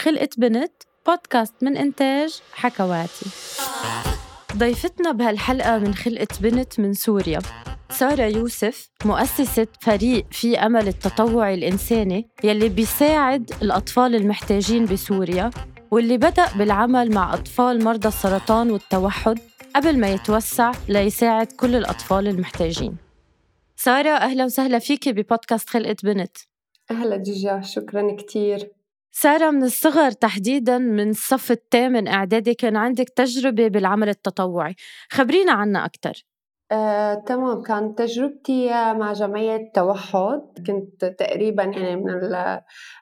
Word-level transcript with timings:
خلقت 0.00 0.38
بنت 0.38 0.72
بودكاست 1.06 1.54
من 1.62 1.76
إنتاج 1.76 2.40
حكواتي. 2.52 3.26
ضيفتنا 4.56 5.12
بهالحلقة 5.12 5.78
من 5.78 5.94
خلقت 5.94 6.42
بنت 6.42 6.80
من 6.80 6.92
سوريا. 6.94 7.38
سارة 7.90 8.22
يوسف 8.22 8.90
مؤسسة 9.04 9.66
فريق 9.80 10.26
في 10.30 10.58
أمل 10.58 10.88
التطوعي 10.88 11.54
الإنساني 11.54 12.28
يلي 12.44 12.68
بيساعد 12.68 13.50
الأطفال 13.62 14.14
المحتاجين 14.14 14.84
بسوريا 14.84 15.50
واللي 15.90 16.16
بدأ 16.16 16.46
بالعمل 16.56 17.14
مع 17.14 17.34
أطفال 17.34 17.84
مرضى 17.84 18.08
السرطان 18.08 18.70
والتوحد 18.70 19.38
قبل 19.76 19.98
ما 19.98 20.12
يتوسع 20.12 20.72
ليساعد 20.88 21.46
كل 21.46 21.74
الأطفال 21.74 22.28
المحتاجين. 22.28 22.96
سارة 23.76 24.10
أهلا 24.10 24.44
وسهلا 24.44 24.78
فيكي 24.78 25.12
ببودكاست 25.12 25.68
خلقت 25.68 26.04
بنت. 26.04 26.36
أهلا 26.90 27.16
جيجا 27.16 27.60
شكرا 27.60 28.16
كتير. 28.16 28.79
سارة 29.12 29.50
من 29.50 29.62
الصغر 29.62 30.10
تحديدا 30.10 30.78
من 30.78 31.10
الصف 31.10 31.50
الثامن 31.50 32.08
إعدادي 32.08 32.54
كان 32.54 32.76
عندك 32.76 33.08
تجربة 33.08 33.68
بالعمل 33.68 34.08
التطوعي. 34.08 34.74
خبرينا 35.10 35.52
عنها 35.52 35.84
أكثر 35.84 36.24
آه، 36.72 37.14
تمام. 37.14 37.62
كانت 37.62 37.98
تجربتي 37.98 38.68
مع 38.70 39.12
جمعية 39.12 39.70
توحد. 39.74 40.40
كنت 40.66 41.04
تقريبا 41.04 41.62
يعني 41.62 41.96
من 41.96 42.10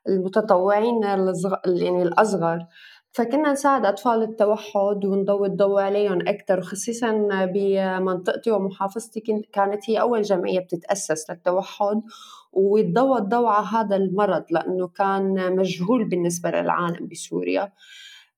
المتطوعين 0.08 1.02
يعني 1.66 2.02
الأصغر. 2.02 2.66
فكنا 3.12 3.52
نساعد 3.52 3.86
أطفال 3.86 4.22
التوحد 4.22 5.04
ونضوي 5.04 5.48
الضوء 5.48 5.80
عليهم 5.80 6.28
أكثر 6.28 6.58
وخصيصا 6.58 7.12
بمنطقتي 7.54 8.50
ومحافظتي. 8.50 9.20
كانت 9.52 9.90
هي 9.90 10.00
أول 10.00 10.22
جمعية 10.22 10.60
بتتأسس 10.60 11.30
للتوحد. 11.30 12.02
ويتضوى 12.52 13.18
الضوء 13.18 13.50
هذا 13.50 13.96
المرض 13.96 14.44
لأنه 14.50 14.88
كان 14.88 15.56
مجهول 15.56 16.08
بالنسبة 16.08 16.50
للعالم 16.50 17.08
بسوريا. 17.08 17.72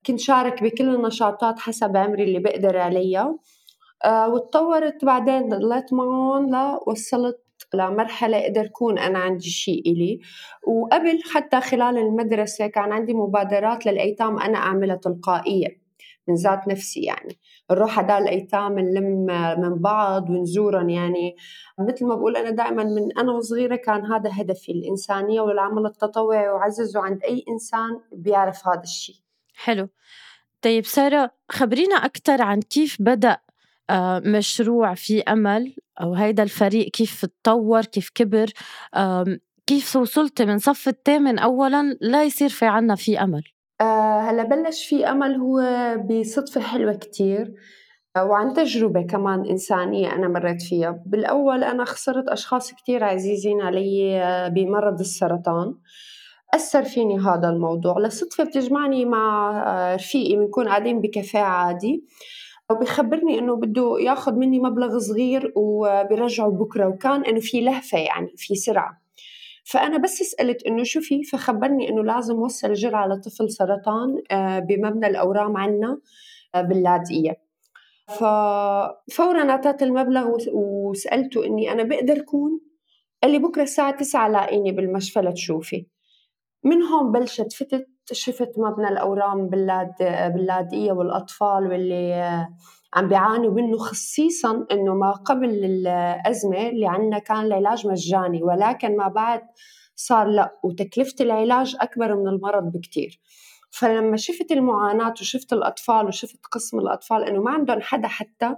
كنت 0.06 0.20
شارك 0.20 0.62
بكل 0.62 0.94
النشاطات 0.94 1.58
حسب 1.58 1.96
عمري 1.96 2.24
اللي 2.24 2.38
بقدر 2.38 2.78
عليها. 2.78 3.38
آه، 4.04 4.28
وتطورت 4.28 5.04
بعدين 5.04 5.48
ضليت 5.48 5.92
معهم 5.92 6.50
لوصلت 6.50 7.40
لمرحلة 7.74 8.38
أقدر 8.38 8.64
أكون 8.64 8.98
أنا 8.98 9.18
عندي 9.18 9.48
شيء 9.50 9.92
إلي. 9.92 10.20
وقبل 10.66 11.20
حتى 11.34 11.60
خلال 11.60 11.98
المدرسة 11.98 12.66
كان 12.66 12.92
عندي 12.92 13.14
مبادرات 13.14 13.86
للأيتام 13.86 14.38
أنا 14.38 14.58
أعملها 14.58 14.96
تلقائية 14.96 15.79
من 16.30 16.34
ذات 16.34 16.68
نفسي 16.68 17.00
يعني. 17.00 17.38
نروح 17.70 17.98
على 17.98 18.18
الأيتام 18.18 18.78
نلم 18.78 19.26
من 19.60 19.74
بعض 19.74 20.30
ونزورهم 20.30 20.88
يعني. 20.88 21.36
مثل 21.78 22.06
ما 22.06 22.14
بقول 22.14 22.36
أنا 22.36 22.50
دائما 22.50 22.84
من 22.84 23.18
أنا 23.18 23.32
وصغيرة 23.32 23.76
كان 23.76 24.06
هذا 24.06 24.30
هدفي 24.32 24.72
الإنسانية 24.72 25.40
والعمل 25.40 25.86
التطوعي 25.86 26.48
وعززه 26.48 27.00
عند 27.00 27.22
أي 27.24 27.44
إنسان 27.48 28.00
بيعرف 28.12 28.68
هذا 28.68 28.82
الشيء. 28.82 29.16
حلو. 29.54 29.88
طيب 30.62 30.84
سارة 30.84 31.30
خبرينا 31.50 31.96
أكثر 31.96 32.42
عن 32.42 32.60
كيف 32.60 32.96
بدأ 33.00 33.38
آه، 33.90 34.22
مشروع 34.24 34.94
في 34.94 35.22
أمل 35.22 35.74
أو 36.00 36.14
هيدا 36.14 36.42
الفريق 36.42 36.90
كيف 36.90 37.24
تطور 37.24 37.84
كيف 37.84 38.10
كبر 38.14 38.52
كيف 39.66 39.96
وصلت 39.96 40.42
من 40.42 40.58
صف 40.58 40.88
الثامن 40.88 41.38
أولا 41.38 41.96
لا 42.00 42.24
يصير 42.24 42.48
في 42.48 42.66
عنا 42.66 42.94
في 42.94 43.20
أمل؟ 43.20 43.42
أه 43.80 44.20
هلا 44.20 44.42
بلش 44.42 44.86
في 44.86 45.06
أمل 45.10 45.34
هو 45.34 45.62
بصدفة 46.08 46.60
حلوة 46.60 46.92
كتير 46.94 47.54
آه، 48.16 48.24
وعن 48.24 48.52
تجربة 48.54 49.02
كمان 49.02 49.44
إنسانية 49.46 50.12
أنا 50.12 50.28
مريت 50.28 50.62
فيها. 50.62 51.02
بالأول 51.06 51.64
أنا 51.64 51.84
خسرت 51.84 52.28
أشخاص 52.28 52.72
كتير 52.72 53.04
عزيزين 53.04 53.60
علي 53.60 54.20
آه، 54.22 54.48
بمرض 54.48 55.00
السرطان. 55.00 55.74
أثر 56.54 56.82
فيني 56.84 57.18
هذا 57.18 57.48
الموضوع. 57.48 57.98
لصدفة 57.98 58.44
بتجمعني 58.44 59.04
مع 59.04 59.94
رفيقي 59.94 60.36
بنكون 60.36 60.68
قاعدين 60.68 61.00
بكافيه 61.00 61.38
عادي 61.38 62.04
وبيخبرني 62.70 63.38
إنه 63.38 63.56
بده 63.56 63.96
ياخذ 64.00 64.32
مني 64.34 64.60
مبلغ 64.60 64.98
صغير 64.98 65.52
وبيرجعه 65.56 66.50
بكرة. 66.50 66.88
وكان 66.88 67.24
إنه 67.24 67.40
في 67.40 67.60
لهفة 67.60 67.98
يعني 67.98 68.34
في 68.36 68.54
سرعة. 68.54 69.00
فأنا 69.64 69.98
بس 69.98 70.14
سألت 70.14 70.66
إنه 70.66 70.82
شو 70.82 71.00
في؟ 71.00 71.22
فخبرني 71.22 71.88
إنه 71.88 72.04
لازم 72.04 72.34
وصل 72.34 72.72
جرعة 72.72 73.06
لطفل 73.06 73.50
سرطان 73.50 74.22
آه، 74.30 74.58
بمبنى 74.58 75.06
الأورام 75.06 75.56
عنا 75.56 76.00
آه، 76.54 76.62
باللاذقية. 76.62 77.50
ففورا 78.08 79.50
أعطيت 79.50 79.82
المبلغ 79.82 80.36
وسألته 80.52 81.46
إني 81.46 81.72
أنا 81.72 81.82
بقدر 81.82 82.16
اكون 82.16 82.60
قال 83.22 83.32
لي 83.32 83.38
بكرة 83.38 83.62
الساعة 83.62 83.96
9 83.96 84.28
لاقيني 84.28 84.72
بالمشفى 84.72 85.20
لتشوفي. 85.20 85.86
من 86.64 86.82
هون 86.82 87.12
بلشت 87.12 87.52
فتت 87.52 87.88
شفت 88.12 88.52
مبنى 88.58 88.88
الأورام 88.88 89.48
باللاد 89.48 89.92
باللاذقية 90.34 90.92
والأطفال 90.92 91.66
واللي 91.66 92.46
عم 92.94 93.08
بيعانوا 93.08 93.50
منه 93.50 93.78
خصيصا 93.78 94.66
إنه 94.70 94.94
ما 94.94 95.10
قبل 95.10 95.64
الأزمة 95.64 96.68
اللي 96.68 96.86
عندنا 96.86 97.18
كان 97.18 97.44
العلاج 97.44 97.86
مجاني 97.86 98.42
ولكن 98.42 98.96
ما 98.96 99.08
بعد 99.08 99.42
صار 99.94 100.26
لا 100.26 100.58
وتكلفة 100.64 101.14
العلاج 101.20 101.76
أكبر 101.80 102.16
من 102.16 102.28
المرض 102.28 102.72
بكتير. 102.72 103.20
فلما 103.70 104.16
شفت 104.16 104.52
المعاناة 104.52 105.14
وشفت 105.20 105.52
الأطفال 105.52 106.06
وشفت 106.06 106.46
قسم 106.52 106.78
الأطفال 106.78 107.24
إنه 107.24 107.40
ما 107.40 107.50
عندهم 107.50 107.80
حدا 107.80 108.08
حتى 108.08 108.54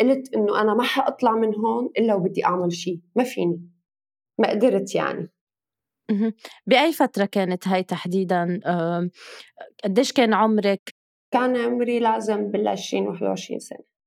قلت 0.00 0.34
إنه 0.34 0.60
أنا 0.60 0.74
ما 0.74 0.82
حأطلع 0.82 1.32
من 1.32 1.54
هون 1.54 1.90
إلا 1.98 2.14
وبدي 2.14 2.44
أعمل 2.44 2.72
شيء 2.72 3.00
ما 3.16 3.24
فيني 3.24 3.70
ما 4.38 4.50
قدرت 4.50 4.94
يعني. 4.94 5.30
بأي 6.66 6.92
فترة 6.92 7.24
كانت 7.24 7.68
هاي 7.68 7.82
تحديدًا؟ 7.82 8.60
قديش 9.84 10.12
كان 10.12 10.34
عمرِك؟ 10.34 10.94
كان 11.32 11.56
عمري 11.56 12.00
لازم 12.00 12.50
بال20 12.52 12.94
21 12.94 13.60
سنة. 13.60 13.98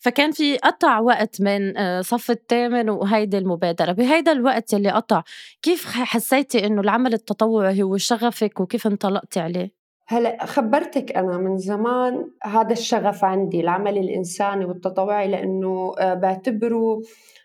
فكان 0.00 0.32
في 0.32 0.56
قطع 0.56 0.98
وقت 0.98 1.40
من 1.40 1.76
آه، 1.76 2.00
صف 2.00 2.30
الثامن 2.30 2.90
وهيدي 2.90 3.38
المبادرة، 3.38 3.92
بهيدا 3.92 4.32
الوقت 4.32 4.72
يلّي 4.72 4.90
قطع 4.90 5.22
كيف 5.62 5.86
حسيتي 5.86 6.66
إنه 6.66 6.80
العمل 6.80 7.14
التطوعي 7.14 7.82
هو 7.82 7.96
شغفِك 7.96 8.60
وكيف 8.60 8.86
انطلقتي 8.86 9.40
عليه؟ 9.40 9.85
هلأ 10.08 10.46
خبّرتِك 10.46 11.16
أنا 11.16 11.38
من 11.38 11.58
زمان 11.58 12.30
هذا 12.44 12.72
الشغف 12.72 13.24
عندي، 13.24 13.60
العمل 13.60 13.98
الإنساني 13.98 14.64
والتطوعي 14.64 15.28
لإنه 15.28 15.92
آه، 15.98 16.14
بعتبره 16.14 17.02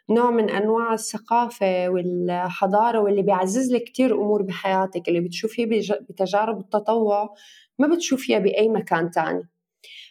نوع 0.10 0.32
من 0.32 0.50
أنواع 0.50 0.94
الثقافة 0.94 1.90
والحضارة 1.90 3.00
واللي 3.00 3.22
بيعزز 3.22 3.74
لك 3.74 3.84
كتير 3.84 4.16
أمور 4.16 4.42
بحياتك 4.42 5.08
اللي 5.08 5.20
بتشوفيه 5.20 5.66
بتجارب 6.10 6.60
التطوع 6.60 7.34
ما 7.80 7.88
بتشوفيها 7.88 8.40
بأي 8.40 8.70
مكان 8.70 9.12
تاني. 9.12 9.50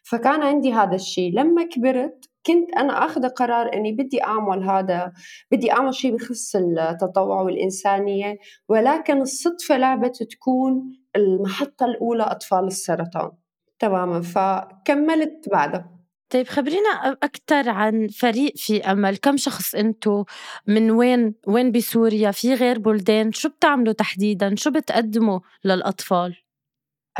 فكان 0.03 0.43
عندي 0.43 0.73
هذا 0.73 0.95
الشيء 0.95 1.33
لما 1.35 1.65
كبرت 1.65 2.30
كنت 2.53 2.77
أنا 2.77 3.05
أخذ 3.05 3.29
قرار 3.29 3.75
أني 3.75 3.93
بدي 3.93 4.25
أعمل 4.25 4.65
هذا 4.65 5.13
بدي 5.53 5.73
أعمل 5.73 5.95
شيء 5.95 6.17
بخص 6.17 6.57
التطوع 6.57 7.43
والإنسانية 7.43 8.39
ولكن 8.69 9.21
الصدفة 9.21 9.77
لعبت 9.77 10.23
تكون 10.23 10.93
المحطة 11.17 11.87
الأولى 11.87 12.23
أطفال 12.23 12.67
السرطان. 12.67 13.31
تماما. 13.79 14.21
فكملت 14.21 15.49
بعدها. 15.53 15.91
طيب 16.31 16.47
خبرينا 16.47 17.17
أكثر 17.23 17.69
عن 17.69 18.09
فريق 18.09 18.53
في 18.57 18.81
أمل. 18.81 19.17
كم 19.17 19.37
شخص 19.37 19.75
أنتو؟ 19.75 20.25
من 20.67 20.91
وين 20.91 21.35
وين 21.47 21.73
بسوريا؟ 21.73 22.31
في 22.31 22.55
غير 22.55 22.79
بلدان؟ 22.79 23.33
شو 23.33 23.49
بتعملوا 23.49 23.93
تحديدا؟ 23.93 24.55
شو 24.57 24.71
بتقدموا 24.71 25.41
للأطفال؟ 25.65 26.37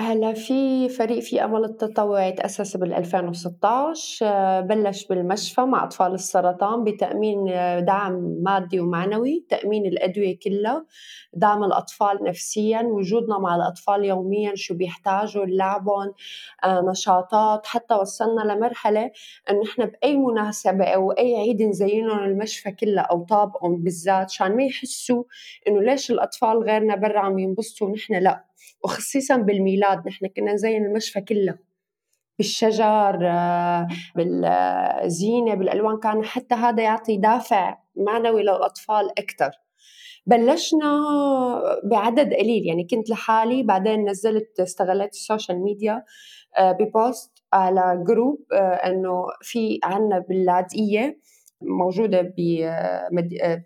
هلا 0.01 0.33
في 0.33 0.89
فريق 0.89 1.19
في 1.19 1.45
أمل 1.45 1.65
التطوعي 1.65 2.33
تاسس 2.33 2.77
بال 2.77 2.93
2016 2.95 4.27
آه، 4.27 4.61
بلش 4.61 5.07
بالمشفى 5.07 5.61
مع 5.61 5.85
أطفال 5.85 6.15
السرطان 6.15 6.85
بتأمين 6.85 7.49
آه، 7.49 7.81
دعم 7.81 8.13
مادي 8.43 8.81
ومعنوي، 8.81 9.47
تأمين 9.49 9.87
الأدوية 9.87 10.39
كلها، 10.39 10.87
دعم 11.35 11.65
الأطفال 11.65 12.25
نفسيا، 12.25 12.83
وجودنا 12.83 13.39
مع 13.39 13.57
الأطفال 13.57 14.05
يوميا 14.05 14.53
شو 14.55 14.75
بيحتاجوا 14.75 15.45
لعبهم، 15.47 16.13
آه، 16.65 16.81
نشاطات، 16.91 17.67
حتى 17.67 17.95
وصلنا 17.95 18.53
لمرحلة 18.53 19.11
انه 19.51 19.63
إحنا 19.71 19.85
بأي 19.85 20.17
مناسبة 20.17 20.85
أو 20.85 21.13
أي 21.13 21.37
عيد 21.37 21.63
نزينهم 21.63 22.25
المشفى 22.25 22.73
كلها 22.73 23.03
أو 23.03 23.25
طابقهم 23.25 23.77
بالذات 23.83 24.25
عشان 24.25 24.57
ما 24.57 24.65
يحسوا 24.65 25.25
إنه 25.69 25.81
ليش 25.83 26.11
الأطفال 26.11 26.59
غيرنا 26.59 26.97
برا 26.97 27.19
عم 27.21 27.39
ينبسطوا 27.39 27.89
ونحن 27.89 28.15
لا. 28.15 28.50
وخصيصا 28.85 29.37
بالميلاد 29.37 30.09
نحن 30.09 30.27
كنا 30.27 30.53
نزين 30.53 30.85
المشفى 30.85 31.21
كله. 31.21 31.59
بالشجر 32.39 33.19
آه، 33.23 33.89
بالزينة 34.17 35.55
بالألوان. 35.55 35.99
كان 35.99 36.25
حتى 36.25 36.55
هذا 36.55 36.83
يعطي 36.83 37.17
دافع 37.17 37.79
معنوي 37.97 38.43
للأطفال 38.43 39.19
أكثر 39.19 39.51
بلشنا 40.27 41.03
بعدد 41.85 42.35
قليل. 42.35 42.67
يعني 42.67 42.87
كنت 42.91 43.11
لحالي 43.11 43.63
بعدين 43.63 44.09
نزلت 44.11 44.61
استغلت 44.61 45.13
ال 45.13 45.20
social 45.20 45.63
media 45.63 46.05
آه، 46.59 46.73
ب 46.73 46.84
post 46.84 47.31
على 47.53 48.05
group 48.07 48.45
آه، 48.53 48.57
إنه 48.57 49.25
في 49.43 49.81
عنا 49.85 50.19
باللاذقيه 50.19 51.21
موجودة 51.63 52.35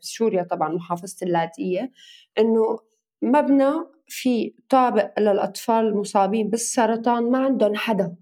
بسوريا 0.00 0.42
طبعا 0.42 0.68
محافظة 0.68 1.16
اللاذقيه 1.22 1.90
إنه 2.38 2.78
مبنى 3.22 3.72
في 4.06 4.54
طابق 4.68 5.20
للأطفال 5.20 5.86
المصابين 5.86 6.50
بالسرطان 6.50 7.30
ما 7.30 7.38
عندهم 7.38 7.74
حدا 7.74 8.16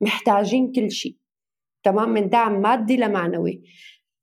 محتاجين 0.00 0.72
كل 0.72 0.90
شيء 0.90 1.16
تمام؟ 1.84 2.08
من 2.08 2.28
دعم 2.28 2.60
مادي 2.60 2.96
لمعنوي. 2.96 3.62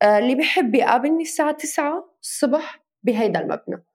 آه، 0.02 0.19
اللي 0.19 0.36
بحب 0.36 0.75
يقابلني 0.75 1.22
الساعة 1.22 1.52
9 1.52 2.16
الصبح 2.22 2.84
بهيدا 3.04 3.40
المبنى. 3.40 3.86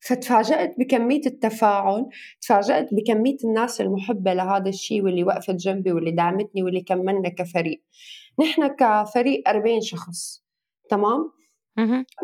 فتفاجأت 0.00 0.74
بكمية 0.78 1.20
التفاعل 1.26 2.06
تفاجأت 2.40 2.88
بكمية 2.94 3.36
الناس 3.44 3.80
المحبة 3.80 4.32
لهذا 4.34 4.68
الشيء 4.68 5.02
واللي 5.02 5.24
وقفت 5.24 5.54
جنبي 5.54 5.92
واللي 5.92 6.10
دعمتني 6.10 6.62
واللي 6.62 6.80
كملنا 6.80 7.28
كفريق. 7.28 7.82
نحن 8.40 8.66
كفريق 8.66 9.48
40 9.48 9.80
شخص 9.80 10.44
تمام؟ 10.90 11.39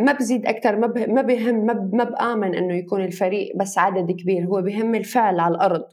ما 0.01 0.13
بزيد 0.13 0.47
أكثر 0.47 0.77
ما 0.77 0.87
ما 1.07 1.23
بهم 1.23 1.67
ما 1.97 2.05
بآمن 2.05 2.55
إنه 2.55 2.75
يكون 2.75 3.05
الفريق 3.05 3.57
بس 3.57 3.79
عدد 3.79 4.11
كبير 4.13 4.45
هو 4.47 4.63
بهم 4.63 4.95
الفعل 4.95 5.41
على 5.41 5.55
الأرض. 5.55 5.85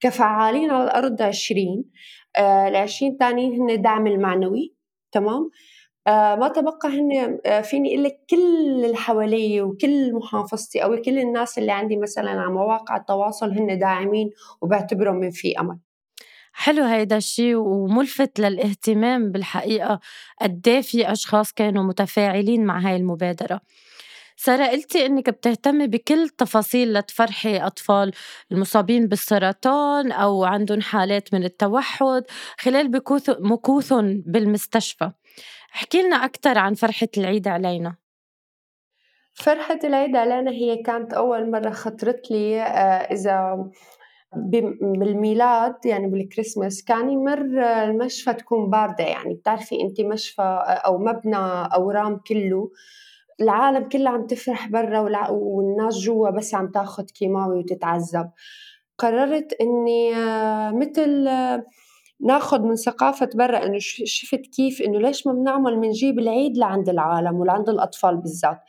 كفعالين 0.00 0.70
على 0.70 0.84
الأرض 0.84 1.22
20 1.22 1.84
آه 2.36 2.68
ال 2.68 2.76
20 2.76 3.12
الثانيين 3.12 3.60
هن 3.62 3.70
الدعم 3.70 4.06
المعنوي 4.06 4.74
تمام؟ 5.12 5.50
آه 6.06 6.34
ما 6.36 6.48
تبقى 6.48 6.88
هن 6.88 7.38
آه 7.46 7.60
فيني 7.60 7.88
أقول 7.94 8.04
لك 8.04 8.20
كل 8.30 8.84
اللي 8.84 8.96
حوالي 8.96 9.62
وكل 9.62 10.14
محافظتي 10.14 10.84
أو 10.84 10.96
كل 10.96 11.18
الناس 11.18 11.58
اللي 11.58 11.72
عندي 11.72 11.96
مثلا 11.96 12.30
على 12.30 12.50
مواقع 12.52 12.96
التواصل 12.96 13.50
هن 13.58 13.78
داعمين 13.78 14.30
وبعتبرهم 14.62 15.16
من 15.16 15.30
في 15.30 15.60
أمل. 15.60 15.78
حلو 16.56 16.84
هيدا 16.84 17.16
الشيء 17.16 17.56
وملفت 17.56 18.40
للاهتمام 18.40 19.32
بالحقيقة 19.32 20.00
قد 20.40 20.68
إيه 20.68 20.80
في 20.80 21.12
أشخاص 21.12 21.52
كانوا 21.52 21.84
متفاعلين 21.84 22.64
مع 22.64 22.78
هاي 22.78 22.96
المبادرة. 22.96 23.60
سارة 24.36 24.66
قلتي 24.66 25.06
إنك 25.06 25.30
بتهتمي 25.30 25.86
بكل 25.86 26.28
تفاصيل 26.28 26.94
لتفرحي 26.94 27.58
أطفال 27.58 28.12
المصابين 28.52 29.06
بالسرطان 29.06 30.12
أو 30.12 30.44
عندهم 30.44 30.80
حالات 30.80 31.34
من 31.34 31.44
التوحد 31.44 32.24
خلال 32.58 33.02
مكوثهم 33.40 34.22
بالمستشفى. 34.26 35.10
احكي 35.74 36.02
لنا 36.02 36.16
أكثر 36.16 36.58
عن 36.58 36.74
فرحة 36.74 37.08
العيد 37.16 37.48
علينا. 37.48 37.96
فرحة 39.34 39.78
العيد 39.84 40.16
علينا 40.16 40.50
هي 40.50 40.82
كانت 40.82 41.12
أول 41.12 41.50
مرة 41.50 41.70
خطرت 41.70 42.30
لي 42.30 42.62
آه، 42.62 43.12
إذا 43.12 43.66
بالميلاد 44.36 45.74
يعني 45.84 46.06
بالكريسماس 46.06 46.84
كان 46.84 47.10
يمر 47.10 47.62
المشفى 47.62 48.34
تكون 48.34 48.70
باردة 48.70 49.04
يعني. 49.04 49.34
بتعرفي 49.34 49.80
أنت 49.80 50.00
مشفى 50.00 50.64
أو 50.86 50.98
مبنى 50.98 51.36
أورام 51.74 52.16
كله 52.16 52.70
العالم 53.40 53.88
كلها 53.88 54.12
عم 54.12 54.26
تفرح 54.26 54.68
برا 54.68 55.28
والناس 55.30 55.98
جوا 55.98 56.30
بس 56.30 56.54
عم 56.54 56.70
تاخذ 56.70 57.04
كيماوي 57.04 57.58
وتتعذب. 57.58 58.30
قررت 58.98 59.52
إني 59.60 60.14
آه، 60.16 60.70
مثل 60.70 61.28
آه، 61.28 61.64
ناخذ 62.20 62.62
من 62.62 62.76
ثقافة 62.76 63.28
برا 63.34 63.66
إنه 63.66 63.78
شفت 64.04 64.40
كيف 64.56 64.82
إنه 64.82 64.98
ليش 64.98 65.26
ما 65.26 65.32
بنعمل 65.32 65.80
بنجيب 65.80 66.18
العيد 66.18 66.58
لعند 66.58 66.88
العالم 66.88 67.36
ولعند 67.36 67.68
الأطفال 67.68 68.16
بالذات. 68.16 68.60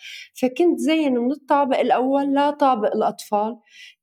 فكنت 0.42 0.80
زين 0.80 1.18
من 1.18 1.32
الطابق 1.32 1.80
الأول 1.80 2.34
لا 2.34 2.50
طابق 2.50 2.96
الأطفال 2.96 3.58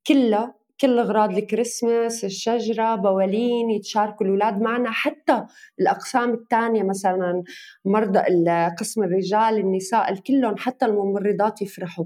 كلها 0.07 0.62
كل 0.83 0.99
اغراض 0.99 1.37
الكريسماس 1.37 2.25
الشجرة 2.25 2.95
بوالين 2.95 3.69
يتشاركوا 3.69 4.25
الأولاد 4.25 4.61
معنا. 4.61 4.91
حتى 4.91 5.43
الأقسام 5.79 6.33
الثانية 6.33 6.83
مثلا 6.83 7.43
مرضى 7.85 8.19
قسم 8.79 9.03
الرجال 9.03 9.57
النساء 9.57 10.11
الكلهم 10.11 10.57
حتى 10.57 10.85
الممرضات 10.85 11.61
يفرحوا. 11.61 12.05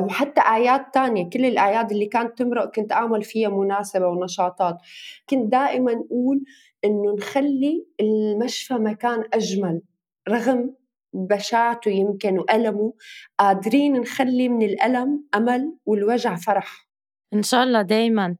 وحتى 0.00 0.40
أعياد 0.40 0.90
تانية 0.90 1.30
كل 1.30 1.44
الأعياد 1.44 1.90
اللي 1.92 2.06
كانت 2.06 2.38
تمرق 2.38 2.74
كنت 2.74 2.92
أعمل 2.92 3.22
فيها 3.22 3.48
مناسبة 3.48 4.06
ونشاطات. 4.06 4.78
كنت 5.30 5.52
دائما 5.52 5.92
أقول 5.92 6.44
إنه 6.84 7.14
نخلي 7.18 7.86
المشفى 8.00 8.74
مكان 8.74 9.24
أجمل 9.34 9.82
رغم 10.28 10.74
بشاعته 11.12 11.90
يمكن 11.90 12.38
وألمه. 12.38 12.94
قادرين 13.38 14.00
نخلي 14.00 14.48
من 14.48 14.62
الألم 14.62 15.24
أمل 15.34 15.74
والوجع 15.86 16.36
فرح. 16.36 16.89
إن 17.34 17.42
شاء 17.42 17.62
الله 17.64 17.82
دايما. 17.82 18.36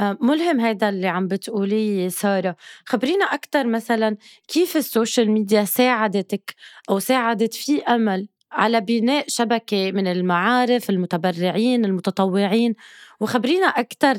آه، 0.00 0.18
ملهم 0.20 0.60
هيدا 0.60 0.88
اللي 0.88 1.08
عم 1.08 1.28
بتقوليه 1.28 2.08
سارة. 2.08 2.56
خبرينا 2.86 3.24
أكثر 3.24 3.66
مثلا 3.66 4.16
كيف 4.48 4.76
السوشيال 4.76 5.30
ميديا 5.30 5.64
ساعدتك 5.64 6.54
أو 6.90 6.98
ساعدت 6.98 7.54
في 7.54 7.82
أمل 7.82 8.28
على 8.52 8.80
بناء 8.80 9.24
شبكة 9.28 9.92
من 9.92 10.06
المعارف 10.06 10.90
المتبرعين 10.90 11.84
المتطوعين؟ 11.84 12.74
وخبرينا 13.20 13.66
أكثر 13.66 14.14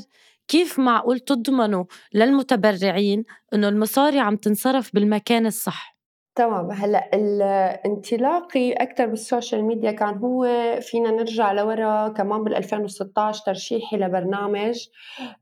كيف 0.48 0.80
معقول 0.80 1.20
تضمنوا 1.20 1.86
للمتبرعين 2.14 3.24
إنه 3.54 3.68
المصاري 3.70 4.20
عم 4.20 4.36
تنصرف 4.36 4.90
بالمكان 4.94 5.46
الصح؟ 5.46 5.93
تمام. 6.36 6.72
هلأ 6.72 7.10
الانطلاقي 7.16 8.72
أكثر 8.74 9.06
بالسوشيال 9.06 9.64
ميديا 9.64 9.92
كان 9.92 10.18
هو 10.18 10.48
فينا 10.82 11.12
نرجع 11.12 11.52
لورا 11.52 12.08
كمان 12.08 12.44
بال 12.44 12.56
2016 12.56 13.44
ترشيحي 13.46 13.98
لبرنامج 13.98 14.88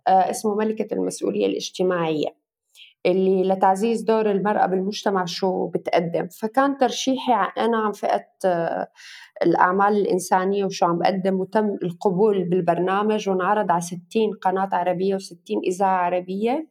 آه، 0.08 0.30
اسمه 0.30 0.56
ملكة 0.56 0.94
المسؤولية 0.94 1.46
الاجتماعية 1.46 2.28
اللي 3.06 3.44
لتعزيز 3.44 4.02
دور 4.02 4.32
المرأة 4.32 4.66
بالمجتمع 4.66 5.26
شو 5.26 5.68
بتقدم. 5.68 6.28
فكان 6.28 6.78
ترشيحي 6.78 7.34
أنا 7.58 7.78
عن 7.78 7.92
فئة 7.92 8.28
آه، 8.46 8.88
الأعمال 9.44 9.98
الإنسانية 9.98 10.66
وشو 10.66 10.86
عم 10.86 11.00
بقدم 11.00 11.40
وتم 11.40 11.78
القبول 11.84 12.44
بالبرنامج 12.44 13.30
وانعرض 13.30 13.72
على 13.72 13.82
60 13.82 14.00
قناة 14.42 14.70
عربية 14.74 15.18
و60 15.18 15.62
إذاعة 15.68 15.98
عربية. 16.06 16.68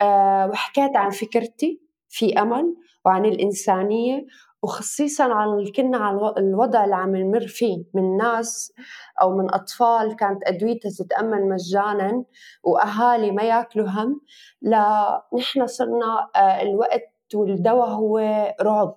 أه 0.00 0.46
وحكيت 0.46 0.96
عن 0.96 1.10
فكرتي 1.10 1.80
في 2.08 2.32
أمل. 2.40 2.74
وعن 3.04 3.24
الإنسانية 3.24 4.26
وخصيصا 4.62 5.24
عن 5.34 5.66
كنا 5.76 5.98
على 5.98 6.34
الوضع 6.38 6.84
اللي 6.84 6.96
عم 6.96 7.16
نمر 7.16 7.46
فيه 7.46 7.84
من 7.94 8.16
ناس 8.16 8.72
أو 9.22 9.36
من 9.36 9.54
أطفال 9.54 10.16
كانت 10.16 10.42
أدويتها 10.46 10.90
تتأمن 10.90 11.48
مجانا 11.48 12.24
وأهالي 12.64 13.30
ما 13.30 13.42
ياكلوا 13.42 13.88
هم 13.88 14.20
لا 14.62 15.22
نحن 15.38 15.66
صرنا 15.66 16.28
آه، 16.36 16.62
الوقت 16.62 17.12
والدواء 17.34 17.88
هو 17.88 18.18
رعب. 18.62 18.96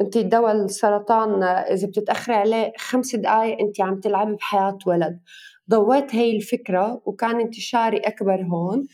أنت 0.00 0.18
دواء 0.18 0.52
السرطان 0.52 1.42
آه، 1.42 1.46
إذا 1.46 1.86
بتتأخري 1.86 2.34
عليه 2.36 2.72
خمس 2.78 3.16
دقائق 3.16 3.60
أنت 3.60 3.80
عم 3.80 4.00
تلعبي 4.00 4.34
بحياة 4.34 4.78
ولد. 4.86 5.20
ضويت 5.70 6.14
هي 6.14 6.36
الفكرة 6.36 7.02
وكان 7.04 7.40
انتشاري 7.40 7.98
أكبر 7.98 8.42
هون. 8.42 8.86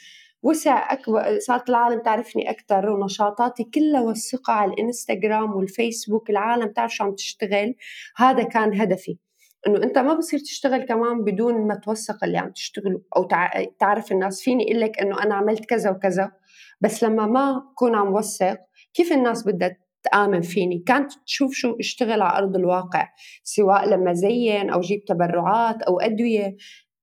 وسع 0.45 0.93
أكبر 0.93 1.39
صارت 1.39 1.69
العالم 1.69 2.03
تعرفني 2.03 2.51
أكثر 2.51 2.91
ونشاطاتي 2.91 3.65
كلها 3.65 4.01
وثقة 4.01 4.53
على 4.53 4.73
الإنستغرام 4.73 5.57
والفيسبوك 5.57 6.31
العالم 6.31 6.73
تعرف 6.73 6.95
شو 6.95 7.05
عم 7.05 7.15
تشتغل. 7.15 7.75
هذا 8.17 8.43
كان 8.43 8.81
هدفي. 8.81 9.19
إنه 9.67 9.83
أنت 9.83 9.99
ما 9.99 10.15
بصير 10.15 10.39
تشتغل 10.39 10.83
كمان 10.83 11.25
بدون 11.25 11.67
ما 11.67 11.75
توثق 11.75 12.25
اللي 12.25 12.39
عم 12.39 12.51
تشتغله 12.51 13.01
أو 13.17 13.29
تعرف 13.81 14.13
الناس. 14.13 14.43
فيني 14.43 14.65
أقول 14.65 14.81
لك 14.81 15.01
إنه 15.01 15.23
أنا 15.23 15.35
عملت 15.35 15.65
كذا 15.65 15.91
وكذا 15.91 16.33
بس 16.81 17.05
لما 17.05 17.27
ما 17.27 17.63
اكون 17.73 17.95
عم 17.95 18.13
وثق 18.13 18.59
كيف 18.95 19.13
الناس 19.13 19.47
بدها 19.47 19.77
تآمن 20.03 20.41
فيني؟ 20.41 20.79
كانت 20.87 21.13
تشوف 21.27 21.53
شو 21.53 21.77
اشتغل 21.81 22.23
على 22.23 22.39
أرض 22.39 22.57
الواقع 22.57 23.09
سواء 23.45 23.89
لما 23.89 24.13
زين 24.13 24.71
أو 24.71 24.81
جيب 24.81 25.05
تبرعات 25.05 25.83
أو 25.83 26.01
أدوية. 26.01 26.57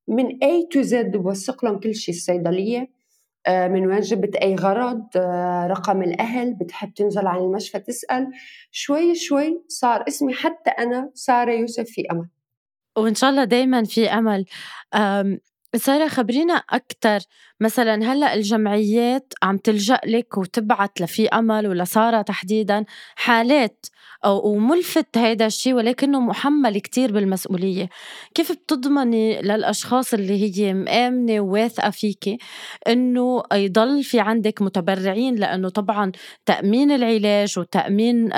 من 0.08 0.30
A 0.30 0.76
to 0.76 0.84
Z 0.88 0.96
بوثق 0.96 1.66
لهم 1.66 1.80
كل 1.80 1.96
شيء 1.96 2.16
الصيدلية. 2.16 3.01
من 3.48 3.88
وين 3.88 4.00
جبت 4.00 4.36
أي 4.36 4.56
غرض 4.56 5.08
آه، 5.16 5.68
رقم 5.68 6.04
الأهل 6.04 6.54
بتحب 6.54 6.94
تنزل 6.94 7.28
على 7.28 7.42
المشفى 7.44 7.80
تسأل. 7.80 8.28
شوي 8.72 9.16
شوي 9.16 9.64
صار 9.68 10.04
اسمي 10.08 10.34
حتى 10.34 10.70
أنا 10.70 11.10
سارة 11.14 11.52
يوسف 11.52 11.84
في 11.84 12.04
أمل. 12.12 12.28
وإن 12.98 13.16
شاء 13.16 13.30
الله 13.30 13.44
دايما 13.44 13.84
في 13.84 14.10
أمل. 14.10 14.46
سارة 15.76 16.08
خبرينا 16.08 16.54
أكثر 16.54 17.20
مثلا 17.60 18.14
هلأ 18.14 18.34
الجمعيات 18.34 19.34
عم 19.44 19.58
تلجأ 19.58 20.00
لك 20.06 20.38
وتبعت 20.38 21.02
لفي 21.02 21.28
أمل 21.28 21.68
ولسارة 21.68 22.22
تحديدا 22.22 22.86
حالات 23.16 23.86
وملفت 24.26 25.18
هيدا 25.18 25.46
الشيء 25.46 25.74
ولكنه 25.74 26.20
محمل 26.20 26.80
كتير 26.80 27.12
بالمسؤولية. 27.12 27.90
كيف 28.36 28.52
بتضمني 28.52 29.42
للأشخاص 29.42 30.14
اللي 30.14 30.60
هي 30.60 30.74
مآمنة 30.74 31.40
وواثقة 31.40 31.90
فيكي 31.90 32.38
إنه 32.88 33.44
يضل 33.54 34.04
في 34.04 34.20
عندك 34.20 34.62
متبرعين؟ 34.62 35.36
لأنه 35.36 35.70
طبعا 35.70 36.12
تأمين 36.46 36.92
العلاج 36.92 37.60
وتأمين 37.60 38.30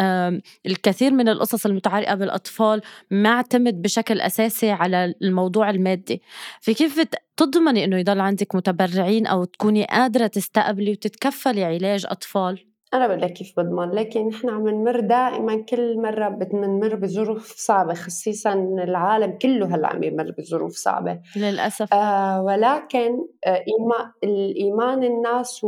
الكثير 0.66 1.14
من 1.14 1.30
القصص 1.30 1.66
المتعلقة 1.66 2.16
بالأطفال 2.16 2.82
معتمد 3.12 3.82
بشكل 3.82 4.22
أساسي 4.22 4.72
على 4.72 5.14
الموضوع 5.22 5.70
المادي. 5.70 6.22
فكيف 6.62 7.00
تضمني 7.38 7.84
إنه 7.84 7.98
يضل 7.98 8.20
عندك 8.20 8.56
متبرعين 8.56 9.28
أو 9.28 9.44
تكوني 9.44 9.86
قادرة 9.86 10.28
تستقبلي 10.28 10.92
وتتكفلي 10.92 11.64
علاج 11.64 12.06
أطفال؟ 12.10 12.74
أنا 12.94 13.08
بقول 13.08 13.22
لك 13.22 13.34
كيف 13.34 13.54
بضمن 13.58 13.90
لكن 13.90 14.28
نحن 14.28 14.50
عم 14.50 14.70
نمر 14.70 15.00
دائما 15.00 15.66
كل 15.70 16.02
مرة 16.02 16.30
بنمر 16.30 16.96
بظروف 16.96 17.54
صعبة 17.58 17.94
خصيصا 17.94 18.54
العالم 18.84 19.38
كله 19.42 19.76
هلأ 19.76 19.88
عم 19.88 20.04
يمر 20.04 20.32
بظروف 20.38 20.72
صعبة. 20.72 21.20
للأسف. 21.36 21.94
آه 21.94 22.42
ولكن 22.42 23.10
آه 23.46 23.64
إيمان 23.68 24.12
الإيمان 24.24 25.04
الناس 25.04 25.66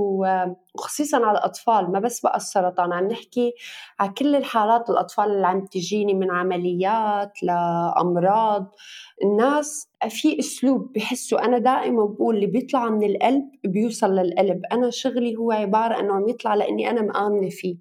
وخصيصا 0.79 1.25
على 1.25 1.37
الأطفال 1.37 1.91
ما 1.91 1.99
بس 1.99 2.21
بقى 2.21 2.37
السرطان 2.37 2.93
عم 2.93 3.07
نحكي 3.07 3.53
على 3.99 4.11
كل 4.11 4.35
الحالات 4.35 4.89
الأطفال 4.89 5.31
اللي 5.31 5.47
عم 5.47 5.65
تجيني 5.65 6.13
من 6.13 6.31
عمليات 6.31 7.43
لأمراض. 7.43 8.75
الناس 9.23 9.89
في 10.09 10.39
أسلوب 10.39 10.91
بحسوا 10.93 11.45
أنا 11.45 11.57
دائما 11.57 12.05
بقول 12.05 12.35
اللي 12.35 12.47
بيطلع 12.47 12.89
من 12.89 13.03
القلب 13.03 13.43
بيوصل 13.65 14.15
للقلب. 14.15 14.61
أنا 14.71 14.89
شغلي 14.89 15.35
هو 15.35 15.51
عبارة 15.51 15.99
إنه 15.99 16.13
عم 16.13 16.27
يطلع 16.29 16.55
لإني 16.55 16.89
أنا 16.89 17.01
مآمنة 17.01 17.49
فيه. 17.49 17.77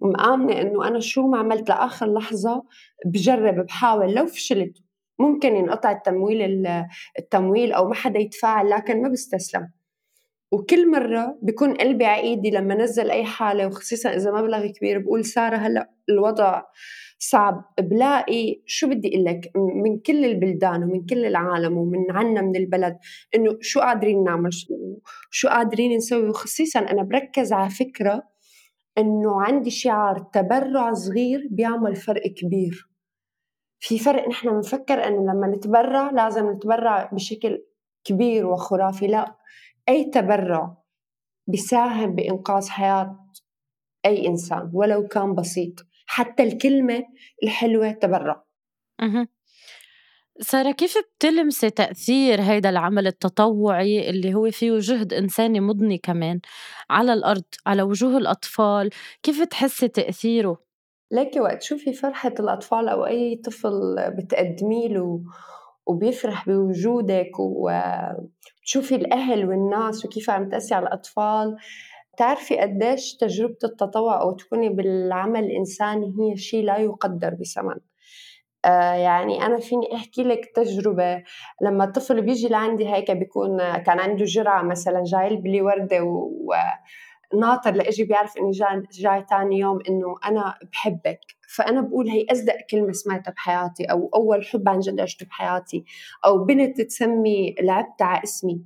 مآمنة 0.00 0.60
إنه 0.60 0.88
أنا 0.88 1.00
شو 1.00 1.26
ما 1.26 1.38
عملت 1.38 1.68
لآخر 1.68 2.14
لحظة 2.14 2.62
بجرب 3.06 3.66
بحاول. 3.66 4.14
لو 4.14 4.26
فشلت 4.26 4.78
ممكن 5.18 5.56
ينقطع 5.56 5.90
التمويل 5.90 6.66
التمويل 7.18 7.72
أو 7.72 7.88
ما 7.88 7.94
حدا 7.94 8.18
يتفاعل 8.18 8.70
لكن 8.70 9.02
ما 9.02 9.08
بستسلم. 9.08 9.68
وكل 10.52 10.90
مرة 10.90 11.38
بكون 11.42 11.74
قلبي 11.74 12.04
على 12.04 12.22
إيدي 12.22 12.50
لما 12.50 12.74
نزل 12.74 13.10
أي 13.10 13.24
حالة 13.24 13.66
وخصيصا 13.66 14.14
إذا 14.14 14.30
مبلغ 14.30 14.66
كبير 14.66 14.98
بقول 14.98 15.24
سارة 15.24 15.56
هلأ 15.56 15.90
الوضع 16.08 16.62
صعب 17.18 17.64
بلاقي 17.80 18.62
شو 18.66 18.88
بدي 18.88 19.08
أقول 19.08 19.24
لك؟ 19.24 19.50
من 19.84 19.98
كل 19.98 20.24
البلدان 20.24 20.82
ومن 20.82 21.06
كل 21.06 21.24
العالم 21.24 21.78
ومن 21.78 22.10
عنا 22.10 22.42
من 22.42 22.56
البلد 22.56 22.98
إنه 23.34 23.58
شو 23.60 23.80
قادرين 23.80 24.24
نعمل 24.24 24.50
شو 25.30 25.48
قادرين 25.48 25.96
نسوي؟ 25.96 26.28
وخصيصا 26.28 26.80
أنا 26.80 27.02
بركز 27.02 27.52
على 27.52 27.70
فكرة 27.70 28.22
إنه 28.98 29.42
عندي 29.42 29.70
شعار 29.70 30.18
تبرع 30.18 30.92
صغير 30.92 31.48
بيعمل 31.50 31.96
فرق 31.96 32.26
كبير. 32.26 32.88
في 33.80 33.98
فرق 33.98 34.28
نحن 34.28 34.50
بنفكر 34.50 35.06
إنه 35.08 35.32
لما 35.32 35.52
نتبرع 35.56 36.10
لازم 36.10 36.50
نتبرع 36.50 37.10
بشكل 37.12 37.62
كبير 38.04 38.46
وخرافي 38.46 39.06
لأ. 39.06 39.36
أي 39.88 40.04
تبرع 40.04 40.76
بيساهم 41.46 42.14
بإنقاذ 42.14 42.68
حياة 42.68 43.26
أي 44.06 44.26
إنسان 44.26 44.70
ولو 44.72 45.06
كان 45.06 45.34
بسيط. 45.34 45.74
حتى 46.06 46.42
الكلمة 46.42 47.04
الحلوة 47.42 47.92
تبرع. 47.92 48.44
سارة 50.40 50.72
كيف 50.72 50.94
بتلمسي 50.98 51.70
تأثير 51.70 52.40
هيدا 52.40 52.68
العمل 52.68 53.06
التطوعي 53.06 54.10
اللي 54.10 54.34
هو 54.34 54.50
فيه 54.50 54.78
جهد 54.78 55.12
إنساني 55.12 55.60
مضني 55.60 55.98
كمان 55.98 56.40
على 56.90 57.12
الأرض 57.12 57.44
على 57.66 57.82
وجوه 57.82 58.18
الأطفال؟ 58.18 58.90
كيف 59.22 59.42
تحسي 59.42 59.88
تأثيره؟ 59.88 60.58
ليكي 61.10 61.40
وقت 61.40 61.60
تشوفي 61.60 61.92
فرحة 61.92 62.34
الأطفال 62.40 62.88
أو 62.88 63.06
أي 63.06 63.36
طفل 63.36 63.96
بتقدمي 64.18 64.88
له 64.88 65.22
وبيفرح 65.86 66.46
بوجودك 66.48 67.40
وتشوفي 68.66 68.94
الأهل 68.94 69.48
والناس 69.48 70.04
وكيف 70.04 70.30
عم 70.30 70.48
تأسي 70.48 70.74
على 70.74 70.86
الأطفال 70.86 71.56
تعرفي 72.16 72.58
قديش 72.58 73.16
تجربة 73.16 73.56
التطوع 73.64 74.20
أو 74.20 74.32
تكوني 74.32 74.68
بالعمل 74.68 75.44
الإنساني 75.44 76.14
هي 76.20 76.36
شيء 76.36 76.64
لا 76.64 76.76
يقدر 76.76 77.34
بثمن. 77.34 77.76
آه 78.64 78.92
يعني 78.94 79.46
أنا 79.46 79.58
فيني 79.58 79.94
أحكي 79.94 80.22
لك 80.22 80.40
تجربة. 80.54 81.22
لما 81.62 81.84
الطفل 81.84 82.22
بيجي 82.22 82.48
لعندي 82.48 82.88
هيك 82.88 83.10
بيكون 83.10 83.58
كان 83.58 84.00
عنده 84.00 84.24
جرعة 84.24 84.62
مثلا 84.62 85.02
جاي 85.04 85.28
لي 85.44 85.62
وردة 85.62 86.02
و 86.02 86.52
ناطر 87.40 87.70
لإجي 87.70 88.04
بيعرف 88.04 88.36
إني 88.38 88.50
جاي 88.50 88.82
جاي 88.92 89.24
ثاني 89.30 89.58
يوم 89.58 89.78
إنه 89.88 90.14
أنا 90.24 90.54
بحبك. 90.72 91.35
فأنا 91.48 91.80
بقول 91.80 92.08
هي 92.08 92.26
أصدق 92.32 92.56
كلمة 92.70 92.92
سمعتها 92.92 93.30
بحياتي 93.30 93.84
أو 93.84 94.10
أول 94.14 94.44
حب 94.44 94.68
عن 94.68 94.78
جد 94.78 95.00
عشته 95.00 95.26
بحياتي 95.26 95.84
أو 96.24 96.44
بنت 96.44 96.80
تسمي 96.80 97.54
لعبت 97.60 98.02
على 98.02 98.22
اسمي 98.24 98.60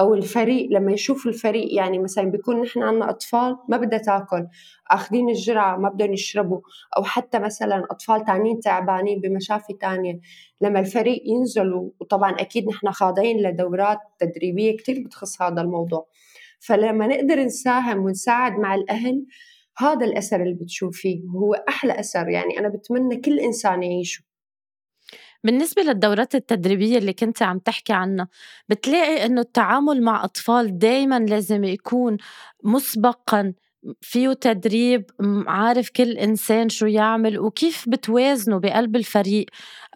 أو 0.00 0.14
الفريق 0.14 0.68
لما 0.70 0.92
يشوف 0.92 1.26
الفريق 1.26 1.74
يعني 1.74 1.98
مثلا 1.98 2.30
بيكون 2.30 2.62
نحن 2.62 2.82
عندنا 2.82 3.10
أطفال 3.10 3.56
ما 3.68 3.76
بدها 3.76 3.98
تاكل 3.98 4.46
آخذين 4.90 5.28
الجرعة 5.28 5.76
ما 5.76 5.88
بدهم 5.88 6.12
يشربوا 6.12 6.60
أو 6.96 7.04
حتى 7.04 7.38
مثلا 7.38 7.84
أطفال 7.90 8.24
تانيين 8.24 8.60
تعبانين 8.60 9.20
بمشافي 9.20 9.72
تانية. 9.72 10.20
لما 10.60 10.80
الفريق 10.80 11.22
ينزلوا 11.26 11.90
وطبعا 12.00 12.30
أكيد 12.32 12.68
نحن 12.68 12.90
خاضعين 12.90 13.42
لدورات 13.42 13.98
تدريبية 14.18 14.76
كثير 14.76 15.02
بتخص 15.06 15.42
هذا 15.42 15.60
الموضوع. 15.60 16.06
فلما 16.60 17.06
نقدر 17.06 17.40
نساهم 17.40 17.98
ونساعد 17.98 18.52
مع 18.52 18.74
الأهل 18.74 19.26
هذا 19.78 20.06
الأثر 20.06 20.42
اللي 20.42 20.54
بتشوفيه 20.54 21.22
وهو 21.34 21.54
أحلى 21.54 22.00
أثر 22.00 22.28
يعني 22.28 22.58
أنا 22.58 22.68
بتمنى 22.68 23.16
كل 23.16 23.40
إنسان 23.40 23.82
يعيشه. 23.82 24.24
بالنسبة 25.44 25.82
للدورات 25.82 26.34
التدريبية 26.34 26.98
اللي 26.98 27.12
كنت 27.12 27.42
عم 27.42 27.58
تحكي 27.58 27.92
عنها 27.92 28.28
بتلاقي 28.68 29.26
إنه 29.26 29.40
التعامل 29.40 30.02
مع 30.02 30.24
أطفال 30.24 30.78
دايما 30.78 31.18
لازم 31.18 31.64
يكون 31.64 32.16
مسبقا 32.64 33.54
فيه 34.00 34.32
تدريب 34.32 35.04
عارف 35.46 35.90
كل 35.90 36.18
إنسان 36.18 36.68
شو 36.68 36.86
يعمل 36.86 37.38
وكيف 37.38 37.84
بتوازنوا 37.88 38.58
بقلب 38.58 38.96
الفريق 38.96 39.46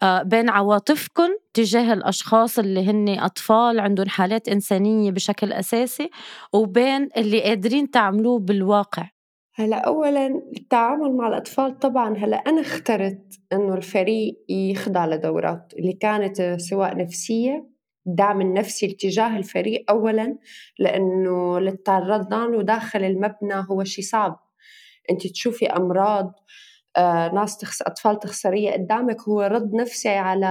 آه، 0.03 0.23
بين 0.23 0.49
عواطفكم 0.49 1.29
تجاه 1.53 1.93
الأشخاص 1.93 2.59
اللي 2.59 2.89
هن 2.89 3.19
أطفال 3.19 3.79
عندهم 3.79 4.09
حالات 4.09 4.49
إنسانية 4.49 5.11
بشكل 5.11 5.53
أساسي 5.53 6.09
وبين 6.53 7.09
اللي 7.17 7.43
قادرين 7.43 7.91
تعملوه 7.91 8.39
بالواقع. 8.39 9.09
هلا 9.59 9.77
اولا 9.77 10.27
التعامل 10.57 11.15
مع 11.15 11.27
الأطفال 11.27 11.79
طبعا 11.79 12.17
هلا 12.17 12.37
أنا 12.37 12.61
اخترت 12.61 13.39
إنه 13.53 13.75
الفريق 13.75 14.45
يخضع 14.49 15.05
لدورات 15.05 15.73
اللي 15.79 15.93
كانت 15.93 16.55
سواء 16.57 16.97
نفسية 16.97 17.69
الدعم 18.07 18.41
النفسي 18.41 18.87
تجاه 18.87 19.37
الفريق 19.37 19.85
اولا 19.89 20.37
لأنه 20.79 21.57
اللي 21.57 21.71
تعرضنا 21.71 22.45
له 22.45 22.61
داخل 22.63 23.03
المبنى 23.03 23.65
هو 23.71 23.83
شيء 23.83 24.03
صعب. 24.05 24.39
أنت 25.11 25.27
تشوفي 25.27 25.65
أمراض 25.65 26.33
آه، 26.97 27.33
ناس 27.33 27.57
تخس 27.57 27.81
أطفال 27.81 28.19
تخسرية 28.19 28.71
قدامك 28.71 29.21
هو 29.21 29.41
رد 29.41 29.73
نفسي 29.73 30.09
على 30.09 30.47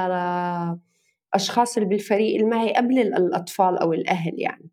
أشخاص 1.34 1.76
اللي 1.76 1.88
بالفريق 1.88 2.34
اللي 2.34 2.50
معي 2.50 2.74
قبل 2.74 2.98
الأطفال 2.98 3.78
أو 3.78 3.92
الأهل 3.92 4.34
يعني. 4.40 4.70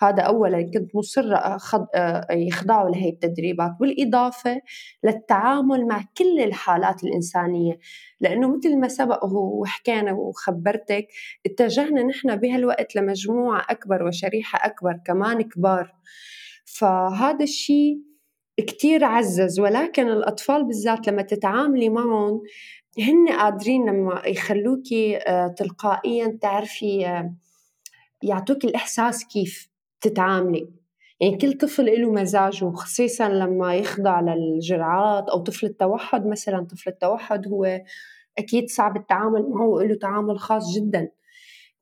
هذا 0.00 0.22
اولا 0.22 0.62
كنت 0.62 0.96
مصرة 0.96 1.36
أخض... 1.36 1.86
يخضعوا 2.30 2.90
لهي 2.90 3.08
التدريبات 3.08 3.70
بالاضافه 3.80 4.60
للتعامل 5.04 5.86
مع 5.86 6.04
كل 6.18 6.40
الحالات 6.40 7.04
الإنسانية. 7.04 7.78
لأنه 8.20 8.56
مثل 8.56 8.78
ما 8.78 8.88
سبق 8.88 9.24
وحكينا 9.24 10.12
وخبرتك 10.12 11.06
اتجهنا 11.46 12.02
نحن 12.02 12.36
بهالوقت 12.36 12.96
لمجموعة 12.96 13.66
أكبر 13.70 14.02
وشريحة 14.02 14.66
أكبر 14.66 15.00
كمان 15.06 15.42
كبار. 15.42 15.92
فهذا 16.64 17.44
الشيء 17.44 18.14
كتير 18.56 19.04
عزز 19.04 19.60
ولكن 19.60 20.08
الأطفال 20.08 20.64
بالذات 20.64 21.08
لما 21.08 21.22
تتعاملي 21.22 21.88
معهم 21.88 22.42
هن 22.98 23.28
قادرين 23.28 23.86
لما 23.86 24.22
يخلوكي 24.26 25.16
آه، 25.16 25.48
تلقائيا 25.48 26.38
تعرفي 26.40 27.06
آه، 27.06 27.34
يعطوك 28.22 28.64
الإحساس 28.64 29.24
كيف. 29.24 29.73
تتعاملي. 30.04 30.68
يعني 31.20 31.36
كل 31.36 31.52
طفل 31.52 32.02
له 32.02 32.12
مزاجه 32.12 32.70
خصيصا 32.70 33.28
لما 33.28 33.74
يخضع 33.74 34.20
للجرعات 34.20 35.28
أو 35.28 35.38
طفل 35.38 35.66
التوحد 35.66 36.26
مثلا 36.26 36.66
طفل 36.70 36.90
التوحد 36.90 37.48
هو 37.48 37.80
أكيد 38.38 38.68
صعب 38.70 38.96
التعامل 38.96 39.50
معه 39.50 39.66
وله 39.68 39.94
تعامل 39.94 40.38
خاص 40.38 40.76
جدا. 40.76 41.10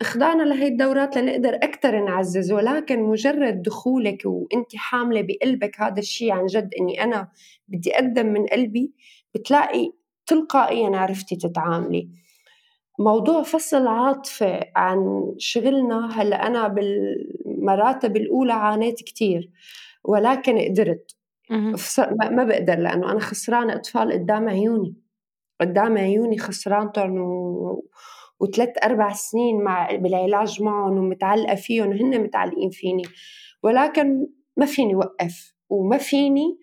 خضعنا 0.03 0.43
لهي 0.43 0.67
الدورات 0.67 1.17
لنقدر 1.17 1.55
أكثر 1.55 2.05
نعزز 2.05 2.53
ولكن 2.53 3.03
مجرد 3.03 3.63
دخولك 3.63 4.23
وأنت 4.27 4.77
حاملة 4.77 5.23
بقلبك 5.23 5.81
هذا 5.81 5.99
الشيء 5.99 6.33
عن 6.33 6.47
جد 6.47 6.71
إني 6.81 7.05
أنا 7.05 7.29
بدي 7.69 7.95
أقدم 7.95 8.27
من 8.27 8.47
قلبي 8.47 8.93
بتلاقي 9.35 9.93
تلقائيا 10.27 10.97
عرفتي 10.97 11.37
تتعاملي. 11.37 12.09
موضوع 12.99 13.43
فصل 13.43 13.87
عاطفة 13.87 14.61
عن 14.77 15.33
شغلنا 15.39 16.23
هلأ 16.23 16.47
أنا 16.47 16.69
بالمراتب 16.69 18.17
الأولى 18.17 18.53
عانيت 18.53 19.03
كتير 19.03 19.51
ولكن 20.05 20.59
قدرت. 20.59 21.17
ما 22.31 22.45
بقدر 22.45 22.75
لأنه 22.79 23.13
أنا 23.13 23.21
خسرانة 23.21 23.75
أطفال 23.75 24.13
قدام 24.13 24.49
عيوني. 24.49 24.95
قدام 25.61 25.99
عيوني 25.99 26.39
خسرانتهم 26.39 27.21
و... 27.21 27.85
وثلاث 28.41 28.85
أربع 28.85 29.13
سنين 29.13 29.61
مع 29.65 29.89
بالعلاج 29.97 30.63
معهم 30.63 30.99
ومتعلقة 30.99 31.55
فيهم 31.55 31.89
وهن 31.89 32.23
متعلقين 32.23 32.71
فيني. 32.71 33.05
ولكن 33.63 34.27
ما 34.57 34.67
فيني 34.67 34.95
وقف 34.95 35.55
وما 35.71 35.99
فيني 35.99 36.59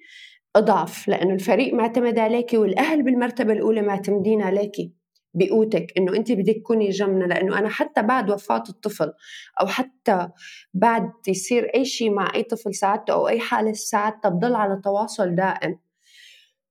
أضعف 0.56 1.08
لأنه 1.08 1.34
الفريق 1.34 1.74
معتمد 1.74 2.20
عليكي 2.20 2.58
والأهل 2.58 3.04
بالمرتبة 3.04 3.54
الأولى 3.54 3.82
معتمدين 3.82 4.42
عليكي. 4.42 4.99
بقوتك 5.34 5.94
إنه 5.98 6.16
انت 6.16 6.32
بدك 6.32 6.56
تكوني 6.56 6.90
جنبنا 6.90 7.26
لأنه 7.26 7.60
أنا 7.60 7.70
حتى 7.70 8.02
بعد 8.02 8.32
وفاة 8.32 8.64
الطفل 8.70 9.14
أو 9.62 9.68
حتى 9.68 10.30
بعد 10.74 11.12
يصير 11.28 11.64
أي 11.76 11.86
شيء 11.86 12.12
مع 12.12 12.32
أي 12.36 12.44
طفل 12.44 12.76
ساعدته 12.76 13.14
أو 13.14 13.28
أي 13.28 13.40
حالة 13.40 13.74
ساعدته 13.74 14.30
بضل 14.30 14.56
على 14.56 14.82
تواصل 14.84 15.36
دائم. 15.36 15.80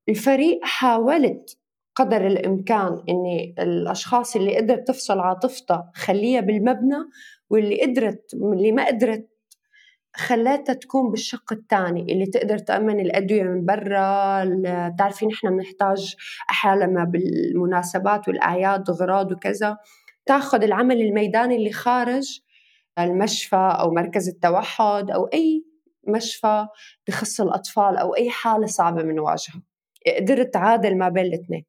الفريق 0.09 0.59
حاولت 0.63 1.59
قدر 1.95 2.27
الإمكان 2.27 3.03
إني 3.09 3.55
الأشخاص 3.59 4.37
اللي 4.37 4.57
قدرت 4.57 4.89
تفصل 4.89 5.19
عاطفتها 5.19 5.91
خليها 5.95 6.41
بالمبنى 6.41 6.97
واللي 7.51 7.83
قدرت 7.83 8.35
اللي 8.35 8.73
ما 8.73 8.87
قدرت 8.87 9.29
خلاتها 10.19 10.73
تكون 10.73 11.11
بالشق 11.11 11.53
الثاني 11.53 12.13
اللي 12.13 12.27
تقدر 12.27 12.59
تأمن 12.59 13.01
الأدوية 13.01 13.43
من 13.43 13.65
برا 13.65 14.45
بتعرفي 14.89 15.27
نحن 15.27 15.57
بنحتاج 15.57 16.15
أحيانا 16.51 17.05
بالمناسبات 17.05 18.29
والأعياد 18.29 18.91
غراض 18.91 19.33
وكذا. 19.33 19.77
تاخذ 20.27 20.63
العمل 20.63 21.01
الميداني 21.01 21.57
اللي 21.57 21.73
خارج 21.73 22.41
المشفى 22.99 23.77
أو 23.81 23.91
مركز 23.91 24.29
التوحد 24.29 25.11
أو 25.11 25.25
أي 25.25 25.65
مشفى 26.09 26.67
بخص 27.09 27.41
الأطفال 27.41 27.97
أو 27.97 28.17
أي 28.17 28.31
حالة 28.31 28.67
صعبة 28.67 29.03
بنواجهها 29.03 29.63
قدرت 30.21 30.55
تعادل 30.55 30.99
ما 30.99 31.09
بين 31.09 31.25
الاثنين. 31.25 31.65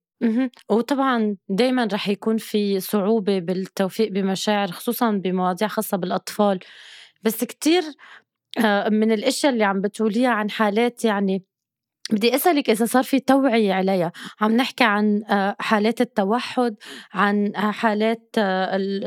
وطبعا 0.69 1.35
دائما 1.49 1.87
رح 1.93 2.09
يكون 2.09 2.37
في 2.37 2.79
صعوبة 2.79 3.39
بالتوفيق 3.39 4.11
بمشاعر 4.11 4.67
خصوصا 4.67 5.11
بمواضيع 5.11 5.67
خاصة 5.67 5.97
بالأطفال. 5.97 6.59
بس 7.23 7.43
كتير 7.43 7.83
من 8.91 9.11
الأشياء 9.11 9.53
اللي 9.53 9.63
عم 9.63 9.81
بتقوليها 9.81 10.29
عن 10.29 10.49
حالات 10.49 11.05
يعني 11.05 11.43
بدي 12.11 12.35
أسألك 12.35 12.69
إذا 12.69 12.85
صار 12.85 13.03
في 13.03 13.19
توعية 13.19 13.73
عليها. 13.73 14.11
عم 14.41 14.51
نحكي 14.51 14.83
عن 14.83 15.23
آه، 15.29 15.55
حالات 15.59 16.01
التوحد 16.01 16.75
عن 17.13 17.55
آه، 17.55 17.71
حالات 17.71 18.35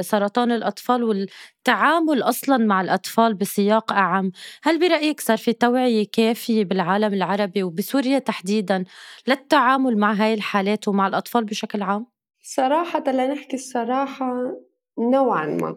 سرطان 0.01 0.53
الأطفال 0.53 1.05
والتعامل 1.05 2.23
أصلا 2.23 2.57
مع 2.57 2.81
الأطفال 2.81 3.35
بسياق 3.35 3.93
أعم. 3.93 4.33
هل 4.63 4.79
برأيك 4.79 5.21
صار 5.21 5.37
في 5.37 5.53
توعية 5.53 6.07
كافية 6.13 6.65
بالعالم 6.65 7.15
العربي 7.15 7.63
وبسوريا 7.63 8.19
تحديدا 8.19 8.85
للتعامل 9.29 9.99
مع 9.99 10.13
هاي 10.13 10.35
الحالات 10.35 10.89
ومع 10.89 11.07
الأطفال 11.07 11.45
بشكل 11.45 11.83
عام؟ 11.83 12.07
صراحة 12.43 13.05
لنحكي 13.07 13.57
الصراحة 13.57 14.35
نوعا 14.99 15.47
ما. 15.47 15.77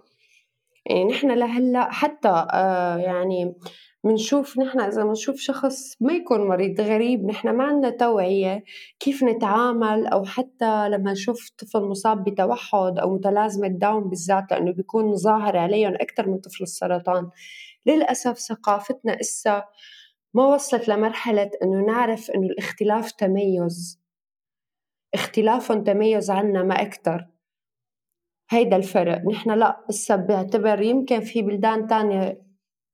يعني 0.86 1.06
نحن 1.06 1.32
لهلا 1.32 1.92
حتى 1.92 2.48
آه 2.52 2.98
يعني 2.98 3.56
بنشوف 4.06 4.60
نحن 4.60 4.80
إذا 4.80 5.04
بنشوف 5.04 5.36
شخص 5.40 5.96
ما 6.02 6.14
يكون 6.14 6.48
مريض 6.48 6.82
غريب 6.82 7.26
نحن 7.26 7.50
ما 7.50 7.64
عندنا 7.64 7.90
توعية 7.90 8.64
كيف 9.00 9.24
نتعامل 9.24 10.08
أو 10.08 10.26
حتى 10.26 10.90
لما 10.90 11.12
نشوف 11.12 11.50
طفل 11.58 11.82
مصاب 11.82 12.24
بتوحد 12.24 13.00
أو 13.00 13.14
متلازمة 13.14 13.68
داون 13.68 14.10
بالذات 14.10 14.44
لأنه 14.52 14.74
بيكون 14.74 15.16
ظاهر 15.16 15.58
عليهم 15.58 15.94
أكثر 15.96 16.30
من 16.30 16.38
طفل 16.38 16.64
السرطان. 16.64 17.30
للأسف 17.86 18.38
ثقافتنا 18.38 19.20
إسا 19.22 19.64
ما 20.34 20.46
وصلت 20.46 20.88
لمرحلة 20.88 21.52
إنه 21.64 21.86
نعرف 21.86 22.32
إنه 22.32 22.48
الاختلاف 22.48 23.12
تميز 23.12 24.02
اختلافهم 25.14 25.84
تميز 25.84 26.32
عنا 26.32 26.64
ما 26.64 26.82
أكثر 26.82 27.28
هيدا 28.50 28.76
الفرق. 28.76 29.22
نحن 29.32 29.52
لا 29.52 29.86
لسه 29.90 30.16
بعتبر 30.16 30.82
يمكن 30.82 31.20
في 31.20 31.42
بلدان 31.42 31.88
تانية 31.88 32.42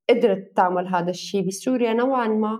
قدرت 0.09 0.51
تعمل 0.55 0.87
هذا 0.87 1.09
الشيء 1.09 1.47
بسوريا 1.47 1.93
نوعا 1.93 2.27
ما 2.27 2.59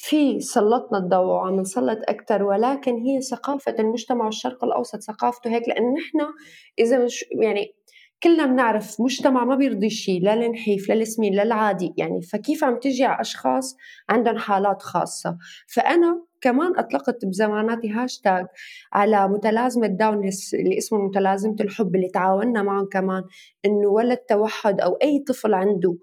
في 0.00 0.40
سلطنا 0.40 0.98
الضوء 0.98 1.26
وعم 1.26 1.60
نسلط 1.60 1.98
أكثر 2.08 2.42
ولكن 2.42 2.96
هي 2.96 3.20
ثقافة 3.20 3.74
المجتمع 3.78 4.24
والشرق 4.24 4.64
الأوسط 4.64 5.00
ثقافته 5.00 5.50
هيك. 5.50 5.68
لأن 5.68 5.84
نحن 5.92 6.32
إذا 6.78 7.04
مش 7.04 7.24
يعني 7.42 7.74
كلنا 8.22 8.46
بنعرف 8.46 9.00
مجتمع 9.00 9.44
ما 9.44 9.54
بيرضي 9.54 9.90
شيء 9.90 10.22
لا 10.22 10.34
النحيف 10.34 10.88
لا 10.88 10.94
السمين 10.94 11.34
لا 11.34 11.42
العادي. 11.42 11.94
يعني 11.96 12.22
فكيف 12.22 12.64
عم 12.64 12.78
تجي 12.78 13.04
على 13.04 13.20
أشخاص 13.20 13.76
عندهم 14.08 14.38
حالات 14.38 14.82
خاصة؟ 14.82 15.38
فأنا 15.74 16.27
كمان 16.40 16.78
أطلقت 16.78 17.24
بزماناتي 17.24 17.90
هاشتاج 17.90 18.46
على 18.92 19.28
متلازمة 19.28 19.86
داون 19.86 20.30
اللي 20.54 20.78
اسمه 20.78 20.98
متلازمة 20.98 21.56
الحب 21.60 21.96
اللي 21.96 22.08
تعاوننا 22.08 22.62
معهم 22.62 22.88
كمان. 22.92 23.22
إنه 23.64 23.88
ولا 23.88 24.14
التوحد 24.14 24.80
أو 24.80 24.94
أي 24.94 25.18
طفل 25.18 25.54
عنده 25.54 25.96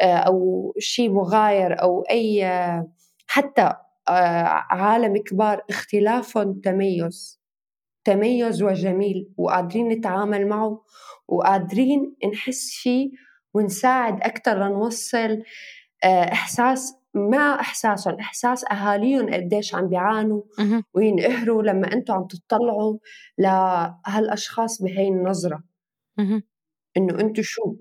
آه، 0.00 0.16
أو 0.16 0.74
شيء 0.78 1.10
مغاير 1.10 1.82
أو 1.82 2.02
أي 2.10 2.46
آه، 2.46 2.88
حتى 3.26 3.72
آه، 4.08 4.64
عالم 4.70 5.16
كبار 5.16 5.62
اختلافهم 5.70 6.60
تميز. 6.60 7.42
تميز 8.04 8.62
وجميل 8.62 9.32
وقادرين 9.36 9.88
نتعامل 9.88 10.46
معه 10.48 10.82
وقادرين 11.28 12.16
نحس 12.32 12.70
فيه 12.82 13.10
ونساعد 13.54 14.22
أكثر 14.22 14.68
لنوصل 14.68 15.42
إحساس 16.04 17.01
ما 17.14 17.60
إحساسهم. 17.60 18.14
إحساس 18.20 18.64
أهاليهم 18.72 19.34
قديش 19.34 19.74
عم 19.74 19.88
بيعانوا 19.88 20.42
وينقهروا 20.94 21.62
لما 21.62 21.92
أنتم 21.92 22.14
عم 22.14 22.26
تطلعوا 22.26 22.98
لهالاشخاص 23.38 24.82
بهي 24.82 25.08
النظرة. 25.08 25.62
إنه 26.96 27.20
أنتم 27.20 27.42
شو؟ 27.42 27.76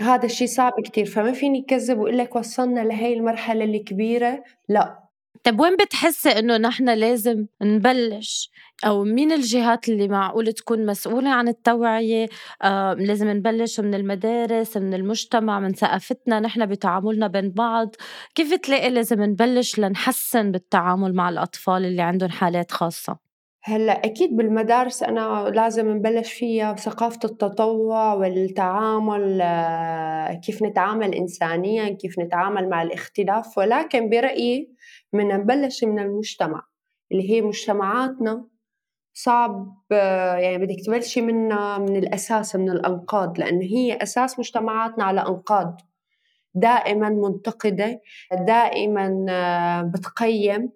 هذا 0.00 0.26
الشيء 0.26 0.48
صعب 0.48 0.72
كتير. 0.84 1.06
فما 1.06 1.32
فيني 1.32 1.62
كذب 1.62 1.98
وإقول 1.98 2.18
لك 2.18 2.36
وصلنا 2.36 2.80
لهي 2.80 3.14
المرحلة 3.14 3.64
الكبيرة. 3.64 4.44
لا. 4.68 5.05
طب 5.44 5.60
وين 5.60 5.76
بتحسي 5.76 6.28
إنه 6.28 6.56
نحن 6.56 6.88
لازم 6.88 7.46
نبلش؟ 7.62 8.50
أو 8.86 9.04
مين 9.04 9.32
الجهات 9.32 9.88
اللي 9.88 10.08
معقول 10.08 10.52
تكون 10.52 10.86
مسؤولة 10.86 11.30
عن 11.30 11.48
التوعية؟ 11.48 12.26
آه 12.62 12.94
لازم 12.94 13.28
نبلش 13.28 13.80
من 13.80 13.94
المدارس 13.94 14.76
من 14.76 14.94
المجتمع 14.94 15.60
من 15.60 15.72
ثقافتنا 15.72 16.40
نحن 16.40 16.66
بتعاملنا 16.66 17.26
بين 17.26 17.50
بعض. 17.50 17.94
كيف 18.34 18.54
تلاقي 18.54 18.90
لازم 18.90 19.22
نبلش 19.22 19.78
لنحسن 19.78 20.52
بالتعامل 20.52 21.14
مع 21.14 21.28
الأطفال 21.28 21.84
اللي 21.84 22.02
عندهم 22.02 22.30
حالات 22.30 22.72
خاصة؟ 22.72 23.25
هلأ 23.68 24.04
أكيد 24.04 24.36
بالمدارس 24.36 25.02
أنا 25.02 25.50
لازم 25.54 25.88
نبلش 25.90 26.32
فيها 26.32 26.72
بثقافه 26.72 27.18
التطوع 27.24 28.14
والتعامل 28.14 29.40
آه، 29.42 30.34
كيف 30.34 30.62
نتعامل 30.62 31.14
انسانيا 31.14 31.88
كيف 31.88 32.18
نتعامل 32.18 32.68
مع 32.68 32.82
الاختلاف. 32.82 33.58
ولكن 33.58 34.10
برأيي 34.10 34.74
من 35.12 35.28
نبلش 35.28 35.84
من 35.84 35.98
المجتمع 35.98 36.62
اللي 37.12 37.30
هي 37.30 37.42
مجتمعاتنا. 37.42 38.44
صعب 39.14 39.82
آه، 39.92 40.36
يعني 40.36 40.58
بدك 40.58 40.86
تبلشي 40.86 41.20
منها 41.20 41.78
من 41.78 41.96
الأساس 41.96 42.56
من 42.56 42.70
الأنقاض 42.70 43.38
لأنه 43.38 43.64
هي 43.64 43.96
أساس 43.96 44.38
مجتمعاتنا 44.38 45.04
على 45.04 45.20
أنقاض 45.20 45.80
دائما 46.54 47.08
منتقدة 47.08 48.00
دائما 48.46 49.26
آه، 49.28 49.82
بتقيم 49.82 50.70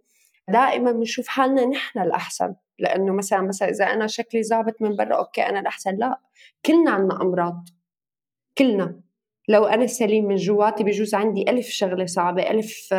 دائما 0.49 0.93
بنشوف 0.93 1.29
حالنا 1.29 1.67
نحن 1.67 1.99
الأحسن. 1.99 2.55
لأنه 2.81 3.13
مثلا 3.13 3.41
مثلا 3.41 3.69
إذا 3.69 3.85
أنا 3.85 4.07
شكلي 4.07 4.43
ظابط 4.43 4.83
من 4.83 4.97
برا 4.97 5.17
أوكي 5.17 5.43
أنا 5.43 5.61
الأحسن. 5.61 5.97
لا 5.97 6.21
كلنا 6.67 6.91
عنا 6.91 7.23
أمراض. 7.23 7.65
كلنا. 8.59 9.01
لو 9.49 9.65
أنا 9.65 9.87
سليم 9.87 10.25
من 10.25 10.37
جواتي 10.37 10.85
بجوز 10.85 11.15
عندي 11.15 11.51
ألف 11.51 11.67
شغلة 11.67 12.07
صعبة 12.07 12.51
ألف 12.51 12.95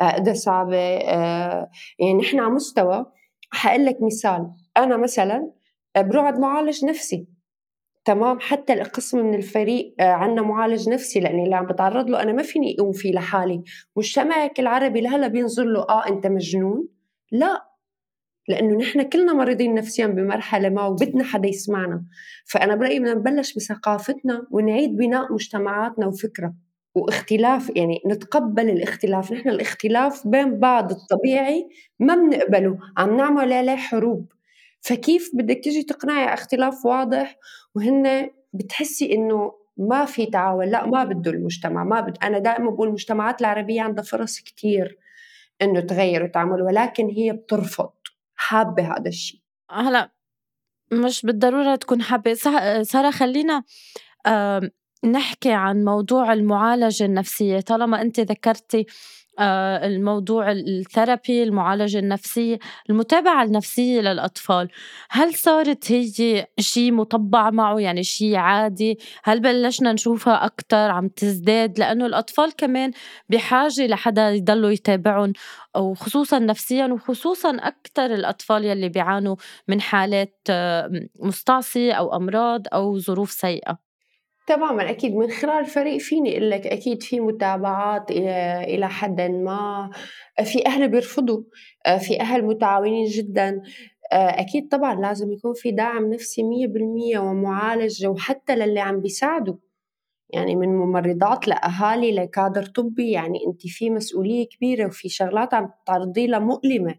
قدة 0.00 0.30
آه، 0.30 0.34
صعبة 0.34 0.76
آه، 0.96 1.70
يعني 1.98 2.14
نحن 2.14 2.40
على 2.40 2.50
مستوى. 2.50 3.06
حقول 3.52 3.86
لك 3.86 3.96
مثال. 4.02 4.50
أنا 4.76 4.96
مثلا 4.96 5.50
بروعد 5.96 6.38
معالج 6.38 6.84
نفسي. 6.84 7.26
تمام؟ 8.04 8.40
حتى 8.40 8.72
القسم 8.72 9.18
من 9.26 9.34
الفريق 9.34 9.94
آه، 10.00 10.12
عنا 10.12 10.42
معالج 10.42 10.88
نفسي 10.88 11.20
لأني 11.20 11.44
اللي 11.44 11.56
عم 11.56 11.66
بتعرض 11.66 12.10
له 12.10 12.22
أنا 12.22 12.32
ما 12.32 12.42
فيني 12.42 12.76
أقوم 12.78 12.92
فيه 12.92 13.12
لحالي. 13.12 13.62
مجتمعك 13.96 14.60
العربي 14.60 15.00
لهلأ 15.00 15.28
بينظر 15.28 15.64
له 15.64 15.80
آه 15.80 16.08
أنت 16.08 16.26
مجنون. 16.26 16.88
لا. 17.32 17.73
لأنه 18.48 18.76
نحن 18.76 19.02
كلنا 19.02 19.32
مريضين 19.32 19.74
نفسيا 19.74 20.06
بمرحلة 20.06 20.68
ما 20.68 20.86
وبدنا 20.86 21.24
حدا 21.24 21.48
يسمعنا. 21.48 22.04
فأنا 22.46 22.74
برأيي 22.74 22.98
بدنا 22.98 23.14
نبلش 23.14 23.54
بثقافتنا 23.54 24.46
ونعيد 24.50 24.96
بناء 24.96 25.32
مجتمعاتنا 25.32 26.06
وفكرة 26.06 26.54
واختلاف 26.94 27.70
يعني 27.76 28.00
نتقبل 28.06 28.70
الاختلاف. 28.70 29.32
نحن 29.32 29.48
الاختلاف 29.48 30.26
بين 30.26 30.58
بعض 30.58 30.90
الطبيعي 30.92 31.68
ما 32.00 32.14
بنقبله 32.14 32.78
عم 32.96 33.16
نعمل 33.16 33.52
عليه 33.52 33.76
حروب. 33.76 34.32
فكيف 34.80 35.30
بدك 35.34 35.60
تيجي 35.64 35.82
تقنعي 35.82 36.34
اختلاف 36.34 36.86
واضح؟ 36.86 37.36
وهن 37.74 38.30
بتحسي 38.52 39.14
إنه 39.14 39.52
ما 39.76 40.04
في 40.04 40.26
تعاون 40.26 40.64
لا 40.64 40.86
ما 40.86 41.04
بده 41.04 41.30
المجتمع 41.30 41.84
ما 41.84 42.00
بد. 42.00 42.18
أنا 42.22 42.38
دائما 42.38 42.70
بقول 42.70 42.88
المجتمعات 42.88 43.40
العربية 43.40 43.82
عندها 43.82 44.04
فرص 44.04 44.40
كثير 44.40 44.98
إنه 45.62 45.80
تغير 45.80 46.24
وتعمل 46.24 46.62
ولكن 46.62 47.08
هي 47.10 47.32
بترفض. 47.32 47.90
حابة 48.44 48.82
هذا 48.82 49.08
الشيء 49.08 49.40
هلا 49.70 50.10
مش 50.92 51.26
بالضرورة 51.26 51.76
تكون 51.76 52.02
حابة. 52.02 52.34
سارة 52.82 53.10
خلينا 53.10 53.62
نحكي 55.04 55.52
عن 55.52 55.84
موضوع 55.84 56.32
المعالجة 56.32 57.04
النفسية. 57.04 57.60
طالما 57.60 58.02
أنت 58.02 58.20
ذكرتي 58.20 58.86
الموضوع 59.40 60.52
الثيرابي 60.52 61.42
المعالجة 61.42 61.98
النفسية 61.98 62.58
المتابعة 62.90 63.42
النفسية 63.44 64.00
للأطفال. 64.00 64.68
هل 65.10 65.34
صارت 65.34 65.92
هي 65.92 66.46
شيء 66.58 66.92
مطبع 66.92 67.50
معه؟ 67.50 67.78
يعني 67.80 68.02
شيء 68.02 68.36
عادي؟ 68.36 68.98
هل 69.24 69.40
بلشنا 69.40 69.92
نشوفها 69.92 70.44
أكتر 70.44 70.76
عم 70.90 71.08
تزداد؟ 71.08 71.78
لأنه 71.78 72.06
الأطفال 72.06 72.56
كمان 72.56 72.90
بحاجة 73.28 73.86
لحدا 73.86 74.30
يضلوا 74.30 74.70
يتابعهم 74.70 75.32
وخصوصا 75.76 76.38
نفسيا 76.38 76.86
وخصوصا 76.86 77.56
أكتر 77.56 78.04
الأطفال 78.06 78.64
يلي 78.64 78.88
بيعانوا 78.88 79.36
من 79.68 79.80
حالات 79.80 80.38
آه، 80.50 80.90
مستعصية 81.20 81.92
أو 81.92 82.16
أمراض 82.16 82.62
أو 82.72 82.98
ظروف 82.98 83.30
سيئة. 83.32 83.83
تماما 84.46 84.90
أكيد 84.90 85.14
من 85.14 85.30
خلال 85.30 85.58
الفريق 85.58 85.98
فيني 85.98 86.32
أقول 86.32 86.50
لك 86.50 86.66
أكيد 86.66 87.02
في 87.02 87.20
متابعات 87.20 88.10
إلى 88.10 88.88
حد 88.88 89.20
ما. 89.20 89.90
في 90.44 90.66
أهل 90.66 90.88
بيرفضوا. 90.88 91.42
في 91.98 92.20
أهل 92.20 92.44
متعاونين 92.44 93.06
جدا. 93.06 93.62
أكيد 94.12 94.68
طبعا 94.68 95.00
لازم 95.00 95.32
يكون 95.32 95.54
في 95.54 95.70
دعم 95.70 96.12
نفسي 96.12 96.42
مية 96.42 96.66
بالمية 96.66 97.18
ومعالجه 97.18 98.08
وحتى 98.08 98.56
للي 98.56 98.80
عم 98.80 99.00
بيساعدوا. 99.00 99.54
يعني 100.30 100.56
من 100.56 100.68
ممرضات 100.68 101.48
لأهالي 101.48 102.12
لكادر 102.12 102.64
طبي. 102.64 103.10
يعني 103.10 103.38
أنت 103.46 103.66
في 103.66 103.90
مسؤولية 103.90 104.48
كبيرة 104.48 104.86
وفي 104.86 105.08
شغلات 105.08 105.54
عم 105.54 105.70
تعرضي 105.86 106.26
لها 106.26 106.38
مؤلمة. 106.38 106.94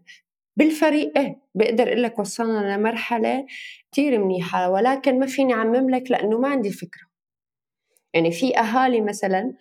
بالفريق 0.56 1.18
إيه 1.18 1.40
بقدر 1.54 1.88
أقول 1.88 2.02
لك 2.02 2.18
وصلنا 2.18 2.76
لمرحلة 2.76 3.46
كثير 3.92 4.24
منيحة. 4.24 4.70
ولكن 4.70 5.18
ما 5.18 5.26
فيني 5.26 5.54
أعمم 5.54 5.90
لك 5.90 6.10
لأنه 6.10 6.38
ما 6.38 6.48
عندي 6.48 6.70
فكرة. 6.70 7.15
يعني 8.14 8.32
في 8.32 8.58
أهالي 8.58 9.00
مثلا 9.00 9.54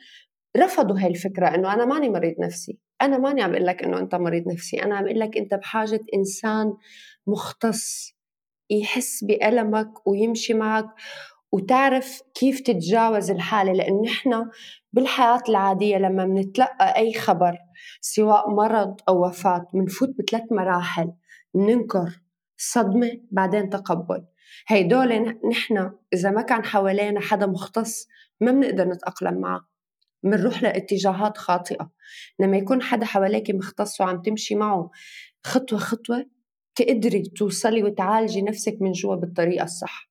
رفضوا 0.58 1.00
هاي 1.00 1.08
الفكرة 1.08 1.56
إنه 1.56 1.74
أنا 1.74 1.86
ماني 1.86 2.10
مريض 2.10 2.36
نفسي. 2.40 2.80
أنا 3.02 3.18
ماني 3.18 3.42
عم 3.42 3.52
أقول 3.52 3.66
لك 3.66 3.84
إنه 3.84 4.00
أنت 4.00 4.16
مريض 4.16 4.48
نفسي. 4.48 4.84
أنا 4.84 4.96
عم 4.96 5.06
أقول 5.06 5.20
لك 5.20 5.38
أنت 5.38 5.54
بحاجة 5.54 6.00
إنسان 6.14 6.74
مختص 7.28 8.16
يحس 8.70 9.24
بألمك 9.24 10.08
ويمشي 10.08 10.54
معك 10.54 10.86
وتعرف 11.52 12.22
كيف 12.36 12.60
تتجاوز 12.60 13.32
الحالة. 13.32 13.74
لأنه 13.74 14.02
نحن 14.02 14.50
بالحياة 14.94 15.42
العادية 15.50 15.98
لما 15.98 16.26
بنتلقى 16.26 16.98
أي 16.98 17.14
خبر 17.14 17.58
سواء 18.02 18.50
مرض 18.50 18.96
أو 19.10 19.28
وفاة 19.28 19.68
بنفوت 19.74 20.10
بثلاث 20.10 20.52
مراحل. 20.52 21.12
بننكر 21.54 22.22
صدمة 22.58 23.12
بعدين 23.32 23.70
تقبل. 23.70 24.26
هيدول 24.68 25.40
نحن 25.50 25.92
إذا 26.14 26.32
ما 26.32 26.42
كان 26.42 26.66
حوالينا 26.66 27.20
حدا 27.20 27.46
مختص 27.46 28.08
ما 28.42 28.52
بنقدر 28.52 28.88
نتأقلم 28.88 29.42
معه 29.42 29.68
بنروح 30.24 30.64
لاتجاهات 30.64 31.38
خاطئة. 31.38 31.92
لما 32.40 32.58
يكون 32.58 32.82
حدا 32.82 33.06
حواليك 33.06 33.52
مختص 33.52 34.02
وعم 34.02 34.22
تمشي 34.22 34.56
معه 34.56 34.92
خطوة 35.44 35.80
خطوة 35.80 36.26
تقدري 36.76 37.24
توصلي 37.24 37.84
وتعالجي 37.84 38.42
نفسك 38.42 38.78
من 38.82 38.92
جوا 38.92 39.16
بالطريقة 39.16 39.64
الصح. 39.64 40.10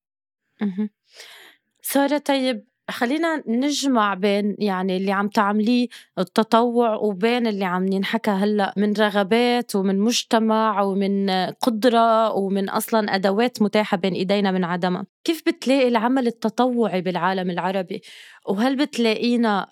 سارة 1.82 2.18
طيب 2.18 2.68
خلينا 2.90 3.42
نجمع 3.46 4.14
بين 4.14 4.56
يعني 4.58 4.96
اللي 4.96 5.12
عم 5.12 5.28
تعمليه 5.28 5.88
التطوع 6.18 6.94
وبين 6.94 7.46
اللي 7.46 7.64
عم 7.64 7.92
ينحكى 7.92 8.30
هلأ 8.30 8.74
من 8.76 8.92
رغبات 8.92 9.76
ومن 9.76 9.98
مجتمع 9.98 10.82
ومن 10.82 11.30
قدرة 11.60 12.32
ومن 12.32 12.68
أصلا 12.68 13.14
أدوات 13.14 13.62
متاحة 13.62 13.96
بين 13.96 14.12
إيدينا 14.12 14.50
من 14.50 14.64
عدمها. 14.64 15.06
كيف 15.24 15.42
بتلاقي 15.46 15.88
العمل 15.88 16.26
التطوعي 16.26 17.00
بالعالم 17.00 17.50
العربي؟ 17.50 18.02
وهل 18.48 18.76
بتلاقينا 18.76 19.68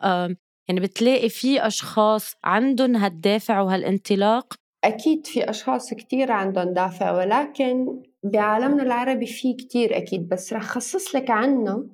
يعني 0.69 0.81
بتلاقي 0.81 1.29
في 1.29 1.67
أشخاص 1.67 2.35
عندهم 2.45 2.97
هالدافع 2.97 3.61
وهالانطلاق؟ 3.61 4.55
أكيد 4.85 5.27
في 5.27 5.51
أشخاص 5.51 5.95
كتير 5.95 6.33
عندهم 6.33 6.75
دافع 6.75 7.13
ولكن 7.13 8.03
بعالمنا 8.25 8.83
العربي 8.83 9.27
في 9.27 9.55
كتير 9.55 9.97
أكيد 9.97 10.29
بس 10.29 10.53
رح 10.53 10.63
خصص 10.63 11.17
لك 11.17 11.31
عنه 11.31 11.87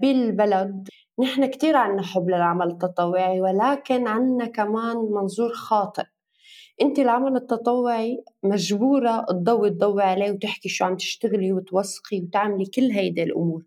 بالبلد. 0.00 0.88
نحن 1.18 1.46
كتير 1.46 1.76
عنا 1.76 2.02
حب 2.02 2.28
للعمل 2.28 2.66
التطوعي 2.66 3.40
ولكن 3.40 4.06
عنا 4.06 4.46
كمان 4.46 4.96
منظور 4.96 5.52
خاطئ. 5.52 6.04
انت 6.82 6.98
العمل 6.98 7.36
التطوعي 7.36 8.24
مجبورة 8.42 9.26
تضوي 9.28 9.70
تضوي 9.70 10.02
عليه 10.02 10.30
وتحكي 10.30 10.68
شو 10.68 10.84
عم 10.84 10.96
تشتغلي 10.96 11.52
وتوثقي 11.52 12.20
وتعملي 12.20 12.66
كل 12.66 12.90
هيدي 12.90 13.22
الأمور. 13.22 13.62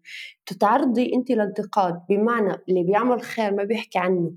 تتعرضي 0.45 1.13
انت 1.15 1.31
لانتقاد 1.31 2.01
بمعنى 2.09 2.53
اللي 2.69 2.83
بيعمل 2.83 3.21
خير 3.21 3.53
ما 3.53 3.63
بيحكي 3.63 3.99
عنه. 3.99 4.31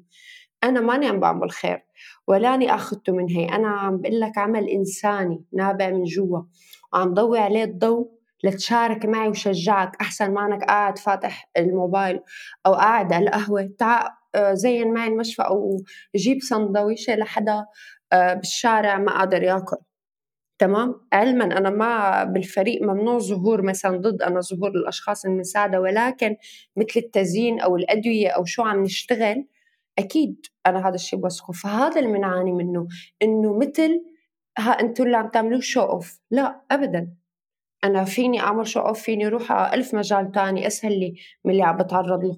أنا 0.65 0.81
ماني 0.81 1.07
عم 1.07 1.21
بعمل 1.21 1.51
خير 1.51 1.85
ولاني 2.29 2.75
أخذته 2.75 3.13
من 3.13 3.31
هي. 3.31 3.45
أنا 3.45 3.69
عم 3.69 3.99
بقول 4.01 4.21
لك 4.21 4.39
عمل 4.39 4.69
إنساني 4.69 5.45
نابع 5.53 5.91
من 5.91 6.05
جوا. 6.05 6.43
وعم 6.93 7.15
ضوي 7.15 7.39
عليه 7.39 7.65
الضوء 7.65 8.22
لتشارك 8.45 9.07
معي 9.07 9.29
وشجعك. 9.29 9.97
أحسن 10.01 10.35
ما 10.35 10.47
أنك 10.47 10.65
قاعد 10.65 10.99
فاتح 10.99 11.51
الموبايل 11.57 12.21
أو 12.67 12.75
قاعد 12.75 13.13
على 13.13 13.25
القهوة. 13.25 13.71
تعال 13.79 14.11
آه، 14.35 14.55
زين 14.55 14.95
معي 14.95 15.09
المشفى 15.09 15.43
أو 15.43 15.77
جيب 16.17 16.39
سندويشة 16.43 17.15
لحدا 17.17 17.67
آه، 18.13 18.35
بالشارع 18.35 18.99
ما 18.99 19.19
قادر 19.19 19.43
يأكل. 19.43 19.77
تمام؟ 20.59 20.95
علما 21.13 21.45
أنا 21.45 21.71
ما 21.71 22.25
بالفريق 22.25 22.83
ممنوع 22.83 23.19
ظهور 23.19 23.63
مثلا 23.63 23.97
ضد 23.97 24.23
أنا 24.23 24.41
ظهور 24.41 24.71
الأشخاص 24.71 25.25
المساعدة 25.25 25.81
ولكن 25.81 26.37
مثل 26.77 26.93
التزيين 26.97 27.61
أو 27.61 27.77
الأدوية 27.77 28.29
أو 28.29 28.45
شو 28.45 28.63
عم 28.63 28.83
نشتغل 28.83 29.47
أكيد 29.99 30.47
أنا 30.67 30.89
هذا 30.89 30.95
الشيء 30.95 31.19
بوثقه. 31.19 31.53
فهذا 31.53 32.01
اللي 32.01 32.13
بنعاني 32.13 32.53
منه 32.53 32.89
إنه 33.23 33.59
مثل 33.59 34.05
ها 34.59 34.81
أنتم 34.81 35.05
اللي 35.05 35.17
عم 35.17 35.29
تعملوه 35.29 35.61
شو 35.61 35.81
اوف 35.81 36.21
لا 36.31 36.61
ابدا. 36.71 37.22
أنا 37.85 38.05
فيني 38.05 38.41
أعمل 38.41 38.67
شو 38.67 38.81
أوف 38.81 39.03
فيني 39.03 39.25
على 39.51 39.75
ألف 39.75 39.95
مجال 39.95 40.33
تاني 40.33 40.67
أسهل 40.67 41.01
لي 41.01 41.15
من 41.45 41.53
اللي 41.53 41.63
عم 41.63 41.77
بتعرض 41.77 42.25
له. 42.25 42.37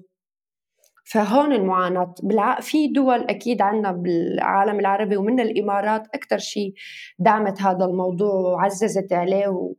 فهون 1.05 1.53
المعاناة. 1.53 2.15
بالع... 2.23 2.59
في 2.59 2.87
دول 2.87 3.19
أكيد 3.19 3.61
عنا 3.61 3.91
بالعالم 3.91 4.79
العربي 4.79 5.17
ومن 5.17 5.39
الإمارات 5.39 6.07
أكثر 6.13 6.37
شيء 6.37 6.73
دعمت 7.19 7.61
هذا 7.61 7.85
الموضوع 7.85 8.33
وعززت 8.33 9.13
عليه 9.13 9.47
و... 9.47 9.73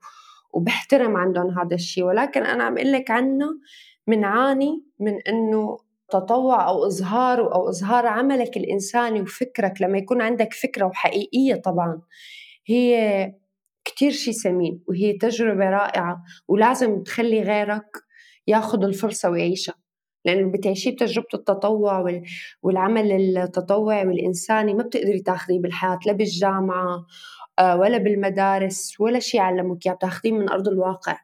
وبحترم 0.52 1.16
عندهم 1.16 1.58
هذا 1.58 1.74
الشيء 1.74 2.04
ولكن 2.04 2.42
أنا 2.42 2.64
عم 2.64 2.78
أقول 2.78 2.92
لك 2.92 3.10
عنا 3.10 3.58
منعاني 4.06 4.82
من 5.00 5.20
إنه 5.28 5.78
تطوع 6.10 6.68
أو 6.68 6.86
إظهار 6.86 7.54
أو 7.54 7.68
إظهار 7.68 8.06
عملك 8.06 8.56
الإنساني 8.56 9.20
وفكرك 9.20 9.82
لما 9.82 9.98
يكون 9.98 10.22
عندك 10.22 10.52
فكرة 10.52 10.84
وحقيقية 10.86 11.54
طبعا. 11.54 12.00
هي 12.66 13.32
كتير 13.86 14.10
شي 14.10 14.32
ثمين 14.32 14.82
وهي 14.88 15.12
تجربة 15.12 15.70
رائعة 15.70 16.22
ولازم 16.48 17.02
تخلي 17.02 17.42
غيرك 17.42 17.86
ياخذ 18.46 18.84
الفرصة 18.84 19.30
ويعيشها. 19.30 19.74
لأنه 20.24 20.52
بتعيشي 20.52 20.90
بتجربة 20.90 21.26
التطوع 21.34 22.22
والعمل 22.62 23.12
التطوعي 23.38 24.06
والإنساني 24.06 24.74
ما 24.74 24.82
بتقدري 24.82 25.20
تاخذيه 25.20 25.60
بالحياة 25.60 25.98
لا 26.06 26.12
بالجامعة 26.12 27.06
آه، 27.58 27.76
ولا 27.76 27.98
بالمدارس 27.98 29.00
ولا 29.00 29.18
شيء 29.18 29.40
علموك 29.40 29.86
إياه 29.86 29.94
بتاخذيه 29.94 30.32
من 30.32 30.50
أرض 30.50 30.68
الواقع. 30.68 31.18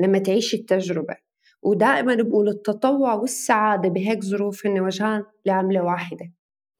لما 0.00 0.18
تعيشي 0.18 0.56
التجربة 0.56 1.16
ودائما 1.62 2.14
بقول 2.14 2.48
التطوع 2.48 3.14
والسعادة 3.14 3.88
بهيك 3.88 4.24
ظروف 4.24 4.66
هن 4.66 4.80
وجهان 4.80 5.24
لعملة 5.46 5.82
واحدة. 5.82 6.32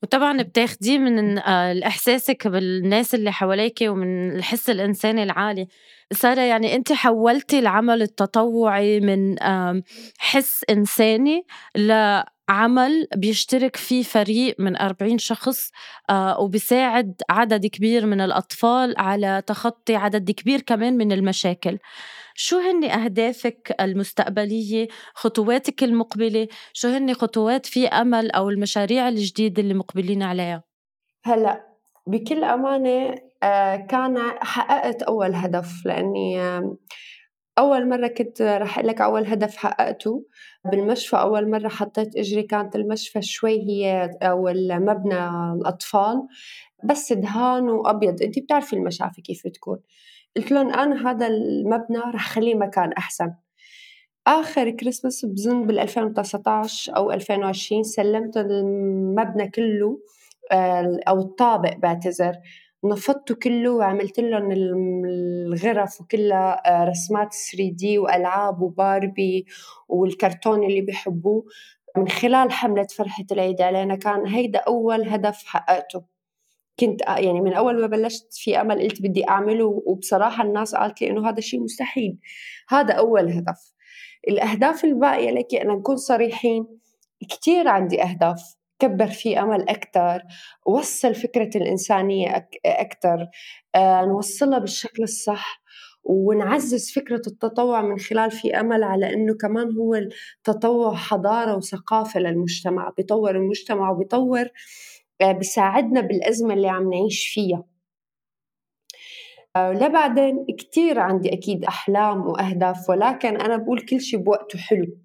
وطبعا 0.02 0.42
بتاخديه 0.42 0.98
من 0.98 1.38
آه، 1.38 1.80
احساسك 1.86 2.48
بالناس 2.48 3.14
اللي 3.14 3.32
حواليك 3.32 3.78
ومن 3.82 4.36
الحس 4.36 4.70
الإنساني 4.70 5.22
العالي. 5.22 5.66
سارة 6.12 6.40
يعني 6.40 6.74
أنت 6.74 6.92
حولتي 6.92 7.58
العمل 7.58 8.02
التطوعي 8.02 9.00
من 9.00 9.36
حس 10.18 10.64
إنساني 10.70 11.46
لعمل 12.52 13.08
بيشترك 13.16 13.76
فيه 13.76 14.02
فريق 14.02 14.56
من 14.58 14.76
40 14.76 15.18
شخص 15.18 15.70
آه، 16.10 16.40
وبيساعد 16.40 17.22
عدد 17.30 17.66
كبير 17.66 18.06
من 18.06 18.20
الأطفال 18.20 18.94
على 18.98 19.42
تخطي 19.46 19.96
عدد 19.96 20.30
كبير 20.30 20.60
كمان 20.60 20.96
من 20.96 21.12
المشاكل. 21.12 21.78
شو 22.34 22.58
هن 22.58 22.84
أهدافك 22.84 23.76
المستقبلية؟ 23.80 24.88
خطواتك 25.14 25.82
المقبلة؟ 25.84 26.48
شو 26.72 26.88
هن 26.88 27.14
خطوات 27.14 27.66
في 27.66 27.86
أمل 27.86 28.30
أو 28.30 28.50
المشاريع 28.50 29.08
الجديدة 29.08 29.62
اللي 29.62 29.74
مقبلين 29.74 30.22
عليها؟ 30.22 30.62
هلأ 31.24 31.64
بكل 32.06 32.44
أمانة 32.44 33.14
آه، 33.42 33.76
كان 33.76 34.18
حققت 34.40 35.02
أول 35.02 35.34
هدف 35.34 35.86
لأني 35.86 36.60
أول 37.62 37.88
مرة 37.88 38.06
كنت 38.06 38.42
رح 38.42 38.78
لك 38.78 39.00
أول 39.00 39.26
هدف 39.26 39.56
حققته. 39.56 40.26
بالمشفى 40.64 41.16
أول 41.16 41.50
مرة 41.50 41.68
حطيت 41.68 42.16
إجري 42.16 42.42
كانت 42.42 42.76
المشفى 42.76 43.22
شوي 43.22 43.60
هي 43.60 44.10
أو 44.22 44.48
المبنى 44.48 45.28
الأطفال 45.52 46.26
بس 46.84 47.12
دهان 47.12 47.68
وأبيض. 47.68 48.22
أنت 48.22 48.38
بتعرفي 48.38 48.72
المشافي 48.76 49.22
كيف 49.22 49.46
بتكون. 49.46 49.78
قلت 50.36 50.52
لهم 50.52 50.70
أنا 50.70 51.10
هذا 51.10 51.26
المبنى 51.26 51.98
رح 52.14 52.28
خليه 52.28 52.54
مكان 52.54 52.92
أحسن. 52.92 53.32
آخر 54.26 54.70
كريسماس 54.70 55.24
بظن 55.24 55.66
بال 55.66 55.78
2019 55.78 56.96
أو 56.96 57.12
2020 57.12 57.82
سلمت 57.82 58.36
المبنى 58.36 59.50
كله 59.50 59.98
آه، 60.52 61.00
أو 61.08 61.20
الطابق 61.20 61.76
بعتذر 61.76 62.34
نفضته 62.84 63.34
كله 63.34 63.70
وعملت 63.70 64.20
لهم 64.20 64.52
الغرف 64.52 66.00
وكلها 66.00 66.62
آه، 66.66 66.84
رسمات 66.84 67.34
3 67.34 67.70
دي 67.72 67.98
وألعاب 67.98 68.62
وباربي 68.62 69.46
والكرتون 69.88 70.64
اللي 70.64 70.80
بيحبوه. 70.80 71.44
من 71.96 72.08
خلال 72.08 72.52
حملة 72.52 72.86
فرحة 72.96 73.24
العيد 73.32 73.60
علينا 73.62 73.94
كان 73.96 74.26
هيدا 74.26 74.58
أول 74.58 75.08
هدف 75.08 75.44
حققته. 75.44 76.02
كنت 76.80 77.02
آه، 77.02 77.18
يعني 77.18 77.40
من 77.40 77.52
أول 77.52 77.80
ما 77.80 77.86
بلشت 77.86 78.34
في 78.34 78.60
أمل 78.60 78.82
قلت 78.82 79.02
بدي 79.02 79.28
أعمله 79.28 79.82
وبصراحة 79.86 80.44
الناس 80.44 80.74
قالت 80.74 81.02
لي 81.02 81.10
إنه 81.10 81.28
هذا 81.28 81.40
شيء 81.40 81.60
مستحيل. 81.60 82.18
هذا 82.68 82.94
أول 82.94 83.28
هدف. 83.30 83.72
الأهداف 84.28 84.84
الباقية 84.84 85.30
لك 85.30 85.54
أنا 85.54 85.74
نكون 85.74 85.96
صريحين 85.96 86.66
كتير 87.30 87.68
عندي 87.68 88.02
أهداف. 88.02 88.61
كبر 88.82 89.06
في 89.06 89.40
أمل 89.40 89.68
أكثر 89.68 90.22
وصل 90.66 91.14
فكرة 91.14 91.50
الإنسانية 91.56 92.48
أكثر 92.66 93.26
آه، 93.74 94.04
نوصلها 94.04 94.58
بالشكل 94.58 95.02
الصح 95.02 95.62
ونعزز 96.04 96.92
فكرة 96.92 97.22
التطوع 97.26 97.82
من 97.82 97.98
خلال 97.98 98.30
في 98.30 98.60
أمل 98.60 98.82
على 98.82 99.14
أنه 99.14 99.34
كمان 99.34 99.76
هو 99.76 99.94
التطوع 99.94 100.94
حضارة 100.94 101.56
وثقافة 101.56 102.20
للمجتمع 102.20 102.92
بيطور 102.96 103.36
المجتمع 103.36 103.90
وبيطور 103.90 104.48
آه، 105.20 105.32
بيساعدنا 105.32 106.00
بالأزمة 106.00 106.54
اللي 106.54 106.68
عم 106.68 106.90
نعيش 106.90 107.28
فيها. 107.28 107.64
آه، 109.56 109.72
لبعدين 109.72 110.46
كتير 110.58 110.98
عندي 110.98 111.32
أكيد 111.32 111.64
أحلام 111.64 112.26
وأهداف 112.26 112.90
ولكن 112.90 113.36
أنا 113.36 113.56
بقول 113.56 113.80
كل 113.80 114.00
شيء 114.00 114.20
بوقته 114.20 114.58
حلو. 114.58 114.98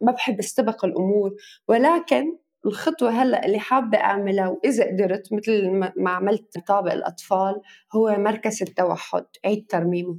ما 0.00 0.12
بحب 0.12 0.38
أستبق 0.38 0.84
الأمور 0.84 1.30
ولكن 1.68 2.36
الخطوة 2.66 3.10
هلأ 3.10 3.46
اللي 3.46 3.58
حابة 3.58 3.98
أعملها 3.98 4.48
وإذا 4.48 4.84
قدرت 4.86 5.32
مثل 5.32 5.68
ما 5.96 6.10
عملت 6.10 6.58
طابق 6.66 6.92
الأطفال 6.92 7.60
هو 7.94 8.16
مركز 8.18 8.62
التوحد 8.62 9.24
عيد 9.44 9.66
ترميمه. 9.68 10.18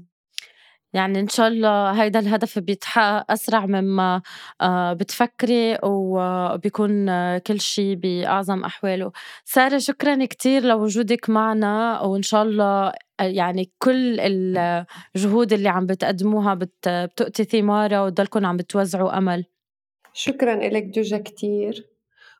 يعني 0.93 1.19
إن 1.19 1.27
شاء 1.27 1.47
الله 1.47 1.91
هيدا 1.91 2.19
الهدف 2.19 2.59
بيتحقق 2.59 3.31
أسرع 3.31 3.65
مما 3.65 4.21
آه، 4.61 4.93
بتفكري 4.93 5.77
وبيكون 5.83 7.07
كل 7.37 7.59
شيء 7.59 7.95
بأعظم 7.95 8.63
أحواله. 8.63 9.11
سارة 9.45 9.77
شكرا 9.77 10.25
كتير 10.25 10.63
لوجودك 10.63 11.29
معنا 11.29 12.01
وإن 12.01 12.21
شاء 12.21 12.43
الله 12.43 12.93
يعني 13.21 13.71
كل 13.79 14.19
الجهود 14.19 15.53
اللي 15.53 15.69
عم 15.69 15.85
بتقدموها 15.85 16.53
بتؤتي 16.53 17.43
ثمارها 17.43 18.01
وتضلكم 18.01 18.45
عم 18.45 18.57
بتوزعوا 18.57 19.17
أمل. 19.17 19.45
شكرا 20.13 20.55
لك 20.55 20.83
دوجا 20.83 21.17
كتير. 21.17 21.90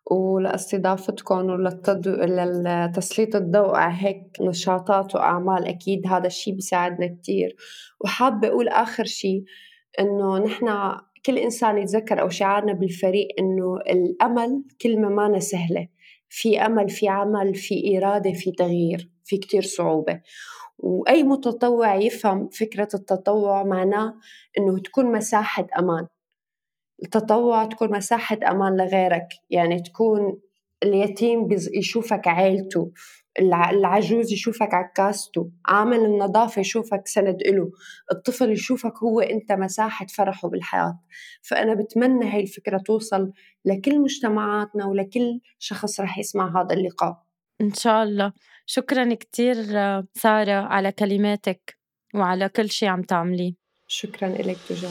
ولاستضافتكم 0.05 1.49
ولتسليط 1.49 3.35
الضوء 3.35 3.75
على 3.75 3.93
هيك 3.97 4.23
نشاطات 4.41 5.15
وأعمال. 5.15 5.67
أكيد 5.67 6.07
هذا 6.07 6.27
الشيء 6.27 6.53
بيساعدنا 6.53 7.07
كتير. 7.07 7.55
وحابة 7.99 8.47
أقول 8.47 8.67
آخر 8.67 9.03
شيء 9.03 9.43
إنه 9.99 10.37
نحن 10.37 10.91
كل 11.25 11.37
إنسان 11.37 11.77
يتذكر 11.77 12.21
أو 12.21 12.29
شعارنا 12.29 12.73
بالفريق 12.73 13.27
إنه 13.39 13.77
الأمل 13.77 14.63
كلمة 14.81 15.09
ما 15.09 15.39
سهلة. 15.39 15.87
في 16.29 16.59
أمل 16.59 16.89
في 16.89 17.07
عمل 17.07 17.55
في 17.55 17.97
إرادة 17.97 18.33
في 18.33 18.51
تغيير 18.51 19.09
في 19.23 19.37
كتير 19.37 19.61
صعوبة. 19.61 20.21
وأي 20.77 21.23
متطوع 21.23 21.95
يفهم 21.95 22.49
فكرة 22.49 22.87
التطوع 22.93 23.63
معناه 23.63 24.13
إنه 24.57 24.79
تكون 24.79 25.11
مساحة 25.11 25.67
أمان. 25.79 26.07
التطوع 27.03 27.65
تكون 27.65 27.91
مساحة 27.91 28.37
أمان 28.51 28.77
لغيرك. 28.77 29.27
يعني 29.49 29.79
تكون 29.79 30.39
اليتيم 30.83 31.47
يشوفك 31.73 32.27
عيلته 32.27 32.91
العجوز 33.71 34.31
يشوفك 34.33 34.73
عكاسته 34.73 35.51
عامل 35.65 35.99
النظافة 36.05 36.59
يشوفك 36.59 37.07
سند 37.07 37.41
إله 37.41 37.71
الطفل 38.11 38.51
يشوفك 38.51 38.93
هو 39.03 39.19
أنت 39.19 39.51
مساحة 39.51 40.05
فرحه 40.05 40.49
بالحياة. 40.49 40.99
فأنا 41.41 41.73
بتمنى 41.73 42.33
هاي 42.33 42.41
الفكرة 42.41 42.77
توصل 42.77 43.31
لكل 43.65 43.99
مجتمعاتنا 43.99 44.85
ولكل 44.85 45.39
شخص 45.59 45.99
رح 45.99 46.17
يسمع 46.17 46.61
هذا 46.61 46.75
اللقاء. 46.75 47.23
إن 47.61 47.73
شاء 47.73 48.03
الله. 48.03 48.33
شكرا 48.65 49.13
كتير 49.13 49.55
سارة 50.13 50.51
على 50.51 50.91
كلماتك 50.91 51.77
وعلى 52.15 52.49
كل 52.49 52.69
شيء 52.69 52.89
عم 52.89 53.01
تعمليه. 53.01 53.53
شكرا 53.87 54.29
لك 54.29 54.57
تجاه 54.69 54.89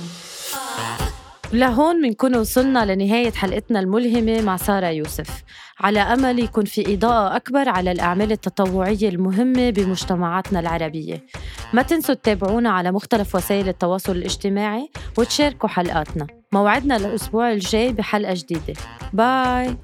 لهون 1.53 2.03
بنكون 2.03 2.37
وصلنا 2.37 2.95
لنهاية 2.95 3.31
حلقتنا 3.31 3.81
الملهمة 3.81 4.43
مع 4.43 4.57
سارة 4.57 4.87
يوسف. 4.87 5.43
على 5.81 6.01
أمل 6.01 6.39
يكون 6.39 6.65
في 6.65 6.95
إضاءة 6.95 7.37
أكبر 7.37 7.69
على 7.69 7.93
الأعمال 7.93 8.33
التطوعية 8.33 9.09
المهمة 9.09 9.71
بمجتمعاتنا 9.71 10.61
العربية. 10.61 11.25
ما 11.73 11.83
تنسوا 11.83 12.15
تتابعونا 12.15 12.71
على 12.71 12.93
مختلف 12.93 13.35
وسائل 13.35 13.69
التواصل 13.69 14.13
الاجتماعي 14.13 14.91
وتشاركوا 15.19 15.69
حلقاتنا. 15.69 16.27
موعدنا 16.53 16.97
الأسبوع 16.97 17.53
الجاي 17.53 17.93
بحلقة 17.93 18.35
جديدة. 18.35 18.75
باي 19.13 19.77